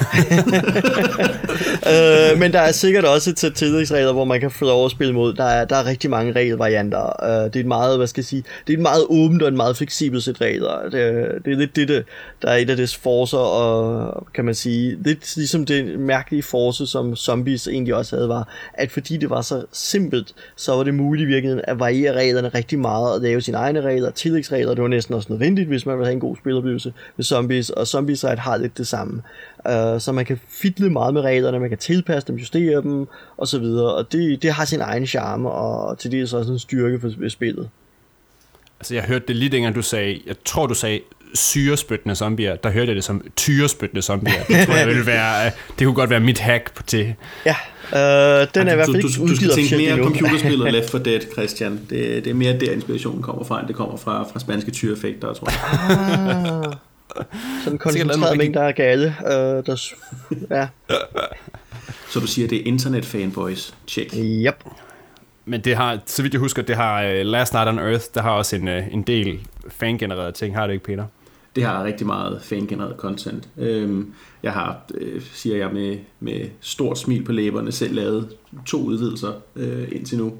øh, 1.92 2.38
men 2.38 2.52
der 2.52 2.60
er 2.60 2.72
sikkert 2.72 3.04
også 3.04 3.32
til 3.34 3.52
tillægsregler, 3.52 4.12
hvor 4.12 4.24
man 4.24 4.40
kan 4.40 4.50
få 4.50 4.64
lov 4.64 4.84
at 4.84 4.90
spille 4.90 5.14
mod. 5.14 5.34
Der 5.34 5.44
er, 5.44 5.64
der 5.64 5.76
er 5.76 5.86
rigtig 5.86 6.10
mange 6.10 6.32
regelvarianter. 6.32 7.24
Øh, 7.24 7.44
det 7.44 7.56
er 7.56 7.60
et 7.60 7.66
meget, 7.66 7.96
hvad 7.96 8.06
skal 8.06 8.20
jeg 8.20 8.26
sige, 8.26 8.44
det 8.66 8.72
er 8.72 8.76
et 8.76 8.82
meget 8.82 9.04
åbent 9.08 9.42
og 9.42 9.48
en 9.48 9.56
meget 9.56 9.76
fleksibelt 9.76 10.24
sæt 10.24 10.40
regler. 10.40 10.82
Det, 10.82 10.92
det 11.44 11.52
er 11.52 11.56
lidt 11.56 11.76
det, 11.76 11.88
det, 11.88 12.04
der 12.42 12.48
er 12.48 12.56
et 12.56 12.70
af 12.70 12.76
dets 12.76 12.96
forser, 12.96 13.38
og 13.38 14.26
kan 14.34 14.44
man 14.44 14.54
sige, 14.54 14.98
lidt 15.04 15.36
ligesom 15.36 15.66
det 15.66 16.00
mærkelige 16.00 16.42
force, 16.42 16.86
som 16.86 17.16
Zombies 17.16 17.68
egentlig 17.68 17.94
også 17.94 18.16
havde, 18.16 18.28
var, 18.28 18.48
at 18.74 18.90
fordi 18.90 19.16
det 19.16 19.30
var 19.30 19.42
så 19.42 19.64
simpelt, 19.72 20.34
så 20.56 20.72
var 20.72 20.82
det 20.82 20.94
muligt 20.94 21.26
i 21.26 21.28
virkeligheden 21.28 21.64
at 21.68 21.78
variere 21.78 22.12
reglerne 22.12 22.48
rigtig 22.48 22.78
meget, 22.78 23.12
og 23.12 23.20
lave 23.20 23.40
sine 23.40 23.56
egne 23.56 23.80
regler, 23.80 24.10
tillægsregler, 24.10 24.74
det 24.74 24.82
var 24.82 24.88
næsten 24.88 25.14
også 25.14 25.28
nødvendigt, 25.30 25.68
hvis 25.68 25.86
man 25.86 25.96
ville 25.96 26.06
have 26.06 26.14
en 26.14 26.20
god 26.20 26.36
spiloplevelse 26.36 26.92
med 27.16 27.24
Zombies, 27.24 27.70
og 27.70 27.86
Zombies 27.86 28.22
har 28.22 28.56
lidt 28.56 28.78
det 28.78 28.86
samme. 28.86 29.22
Uh, 29.68 30.00
så 30.00 30.12
man 30.12 30.24
kan 30.24 30.40
fidle 30.48 30.90
meget 30.90 31.14
med 31.14 31.22
reglerne, 31.22 31.60
man 31.60 31.68
kan 31.68 31.78
tilpasse 31.78 32.28
dem, 32.28 32.36
justere 32.36 32.82
dem 32.82 33.08
og 33.36 33.48
så 33.48 33.58
videre, 33.58 33.94
og 33.94 34.12
det, 34.12 34.42
det 34.42 34.52
har 34.52 34.64
sin 34.64 34.80
egen 34.80 35.06
charme, 35.06 35.50
og 35.50 35.98
til 35.98 36.10
det 36.10 36.20
er 36.20 36.26
så 36.26 36.38
også 36.38 36.52
en 36.52 36.58
styrke 36.58 37.00
for 37.00 37.28
spillet. 37.28 37.68
Altså 38.80 38.94
jeg 38.94 39.02
hørte 39.02 39.24
det 39.28 39.36
lige 39.36 39.48
dengang 39.48 39.74
du 39.74 39.82
sagde, 39.82 40.20
jeg 40.26 40.36
tror 40.44 40.66
du 40.66 40.74
sagde 40.74 41.00
syrespyttende 41.34 42.14
zombier, 42.14 42.56
der 42.56 42.70
hørte 42.70 42.88
jeg 42.88 42.96
det 42.96 43.04
som 43.04 43.24
tyrespyttende 43.36 44.02
zombier. 44.02 44.44
Det, 44.48 44.66
tror 44.66 44.74
jeg 44.74 44.86
ville 44.88 45.06
være, 45.06 45.50
det 45.78 45.86
kunne 45.86 45.94
godt 45.94 46.10
være 46.10 46.20
mit 46.20 46.38
hack 46.38 46.74
på 46.74 46.82
til. 46.82 47.14
Ja, 47.46 47.56
øh, 47.92 48.46
den 48.54 48.68
er 48.68 48.72
i 48.72 48.74
hvert 48.74 48.86
fald 48.86 48.96
ikke 48.96 49.08
du, 49.08 49.22
du, 49.22 49.28
du 49.28 49.36
skal 49.36 49.50
tænke 49.50 49.76
mere 49.76 49.96
computerspillet 49.96 50.72
Left 50.74 50.90
4 50.90 51.02
Dead, 51.02 51.20
Christian. 51.32 51.80
Det, 51.90 52.24
det 52.24 52.30
er 52.30 52.34
mere 52.34 52.58
der 52.58 52.72
inspirationen 52.72 53.22
kommer 53.22 53.44
fra, 53.44 53.60
end 53.60 53.68
det 53.68 53.76
kommer 53.76 53.96
fra, 53.96 54.24
fra 54.32 54.40
spanske 54.40 54.70
tyreffekter, 54.70 55.32
tror 55.32 55.48
jeg. 55.50 56.66
Ah. 56.66 56.89
Sådan 57.64 57.72
en 57.72 57.78
koncentreret 57.78 58.38
mængde 58.38 58.60
af 58.60 58.74
gale. 58.74 59.14
Øh, 59.26 59.66
der, 59.66 59.94
ja. 60.50 60.68
Så 62.10 62.20
du 62.20 62.26
siger, 62.26 62.48
det 62.48 62.58
er 62.58 62.64
internet 62.64 63.04
fanboys. 63.04 63.74
Check. 63.88 64.14
Yep. 64.16 64.64
Men 65.44 65.60
det 65.60 65.76
har, 65.76 65.98
så 66.06 66.22
vidt 66.22 66.34
jeg 66.34 66.40
husker, 66.40 66.62
det 66.62 66.76
har 66.76 67.02
uh, 67.04 67.26
Last 67.26 67.52
Night 67.52 67.68
on 67.68 67.78
Earth, 67.78 68.04
der 68.14 68.22
har 68.22 68.30
også 68.30 68.56
en, 68.56 68.68
uh, 68.68 68.94
en 68.94 69.02
del 69.02 69.48
fangenererede 69.68 70.32
ting. 70.32 70.54
Har 70.54 70.66
det 70.66 70.74
ikke, 70.74 70.84
Peter? 70.84 71.04
Det 71.56 71.64
har 71.64 71.84
rigtig 71.84 72.06
meget 72.06 72.42
fangenereret 72.42 72.96
content. 72.96 73.48
Øhm, 73.58 74.14
jeg 74.42 74.52
har, 74.52 74.80
øh, 74.94 75.22
siger 75.32 75.56
jeg 75.56 75.70
med, 75.72 75.98
med 76.20 76.48
stort 76.60 76.98
smil 76.98 77.24
på 77.24 77.32
læberne, 77.32 77.72
selv 77.72 77.94
lavet 77.94 78.28
to 78.66 78.82
udvidelser 78.82 79.32
øh, 79.56 79.88
indtil 79.92 80.18
nu, 80.18 80.32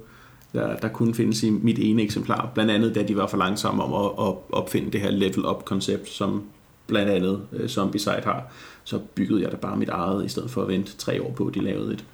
der, 0.53 0.77
der 0.77 0.89
kunne 0.89 1.15
findes 1.15 1.43
i 1.43 1.51
mit 1.51 1.79
ene 1.79 2.03
eksemplar. 2.03 2.51
Blandt 2.55 2.71
andet, 2.71 2.95
da 2.95 3.03
de 3.03 3.17
var 3.17 3.27
for 3.27 3.37
langsomme 3.37 3.83
om 3.83 4.05
at, 4.05 4.27
at 4.27 4.35
opfinde 4.53 4.91
det 4.91 5.01
her 5.01 5.11
level 5.11 5.47
up 5.47 5.65
koncept, 5.65 6.09
som 6.09 6.45
blandt 6.91 7.11
andet 7.11 7.43
uh, 7.53 7.67
Zombicide 7.67 8.21
har, 8.25 8.43
så 8.85 8.99
byggede 8.99 9.43
jeg 9.43 9.53
da 9.53 9.57
bare 9.57 9.77
mit 9.77 9.89
eget, 9.89 10.25
i 10.25 10.29
stedet 10.29 10.51
for 10.51 10.63
at 10.63 10.69
vente 10.69 10.97
tre 10.97 11.23
år 11.23 11.33
på, 11.33 11.47
at 11.47 11.55
de 11.55 11.61
lavede 11.65 11.93
et. 11.93 12.05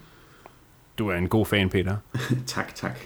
Du 0.98 1.08
er 1.08 1.14
en 1.14 1.28
god 1.28 1.46
fan, 1.46 1.68
Peter. 1.68 1.96
tak, 2.46 2.74
tak. 2.74 2.98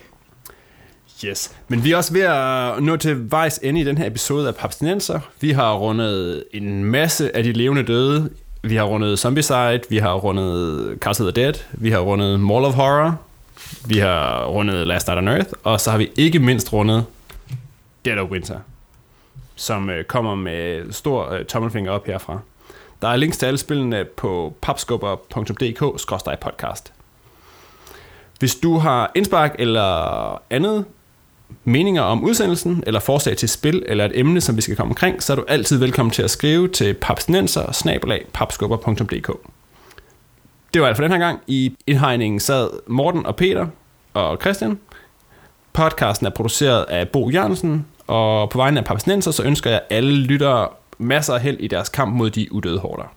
Yes, 1.25 1.57
men 1.69 1.85
vi 1.85 1.93
er 1.93 1.97
også 1.97 2.13
ved 2.13 2.23
at 2.23 2.83
nå 2.83 2.97
til 2.97 3.31
vejs 3.31 3.61
ende 3.63 3.81
i 3.81 3.85
den 3.85 3.99
her 3.99 4.07
episode 4.07 4.49
af 4.49 4.55
Papstinenser. 4.55 5.21
Vi 5.41 5.51
har 5.51 5.75
rundet 5.75 6.45
en 6.53 6.85
masse 6.85 7.37
af 7.37 7.43
de 7.43 7.53
levende 7.53 7.83
døde. 7.83 8.31
Vi 8.63 8.77
har 8.77 8.85
rundet 8.85 9.19
Zombicide, 9.19 9.81
vi 9.91 9.99
har 9.99 10.15
rundet 10.15 10.99
Castle 11.01 11.27
of 11.27 11.35
the 11.35 11.43
Dead, 11.43 11.55
vi 11.73 11.91
har 11.91 11.99
rundet 11.99 12.41
Mall 12.41 12.65
of 12.65 12.75
Horror, 12.75 13.21
vi 13.87 13.99
har 13.99 14.47
rundet 14.47 14.87
Last 14.87 15.07
Night 15.07 15.19
on 15.19 15.29
Earth, 15.29 15.51
og 15.65 15.81
så 15.81 15.91
har 15.91 15.99
vi 15.99 16.11
ikke 16.17 16.39
mindst 16.39 16.73
rundet 16.73 17.05
Dead 18.05 18.19
of 18.19 18.31
Winter 18.31 18.59
som 19.55 19.91
øh, 19.91 20.05
kommer 20.05 20.35
med 20.35 20.93
stor 20.93 21.31
øh, 21.31 21.45
tommelfinger 21.45 21.93
op 21.93 22.07
herfra. 22.07 22.39
Der 23.03 23.09
er 23.09 23.17
links 23.17 23.39
til 23.39 23.47
alle 23.47 23.59
spillene 23.59 24.05
på 24.05 24.55
papskubber.dk-podcast. 24.63 26.93
Hvis 28.39 28.55
du 28.55 28.79
har 28.79 29.13
indspark 29.15 29.57
eller 29.59 30.43
andet 30.53 30.85
meninger 31.65 32.03
om 32.03 32.25
udsendelsen, 32.25 32.85
eller 32.87 33.01
forslag 33.01 33.37
til 33.37 33.49
spil, 33.49 33.83
eller 33.87 34.05
et 34.05 34.19
emne, 34.19 34.41
som 34.41 34.57
vi 34.57 34.63
skal 34.63 34.77
komme 34.77 34.91
omkring, 34.91 35.23
så 35.23 35.33
er 35.33 35.37
du 35.37 35.45
altid 35.49 35.79
velkommen 35.79 36.11
til 36.11 36.23
at 36.23 36.31
skrive 36.31 36.69
til 36.69 36.95
papsnenser 36.95 37.73
Det 40.75 40.83
var 40.83 40.89
alt 40.89 40.97
for 40.97 41.03
den 41.03 41.13
her 41.13 41.19
gang. 41.19 41.41
I 41.47 41.77
indhegningen 41.87 42.41
sad 42.41 42.71
Morten 42.87 43.27
og 43.27 43.37
Peter 43.37 43.67
og 44.15 44.39
Christian. 44.41 44.79
Podcasten 45.73 46.27
er 46.27 46.31
produceret 46.31 46.83
af 46.83 47.09
Bo 47.09 47.31
Jørgensen, 47.31 47.87
og 48.11 48.51
på 48.51 48.59
vegne 48.59 48.81
af 48.81 48.85
palæstinenser, 48.85 49.31
så 49.31 49.43
ønsker 49.43 49.71
jeg 49.71 49.83
alle 49.91 50.17
lyttere 50.17 50.69
masser 50.99 51.35
af 51.35 51.41
held 51.41 51.57
i 51.61 51.69
deres 51.69 51.89
kamp 51.89 52.15
mod 52.15 52.31
de 52.31 52.53
udøde 52.53 52.79
hårdere. 52.79 53.09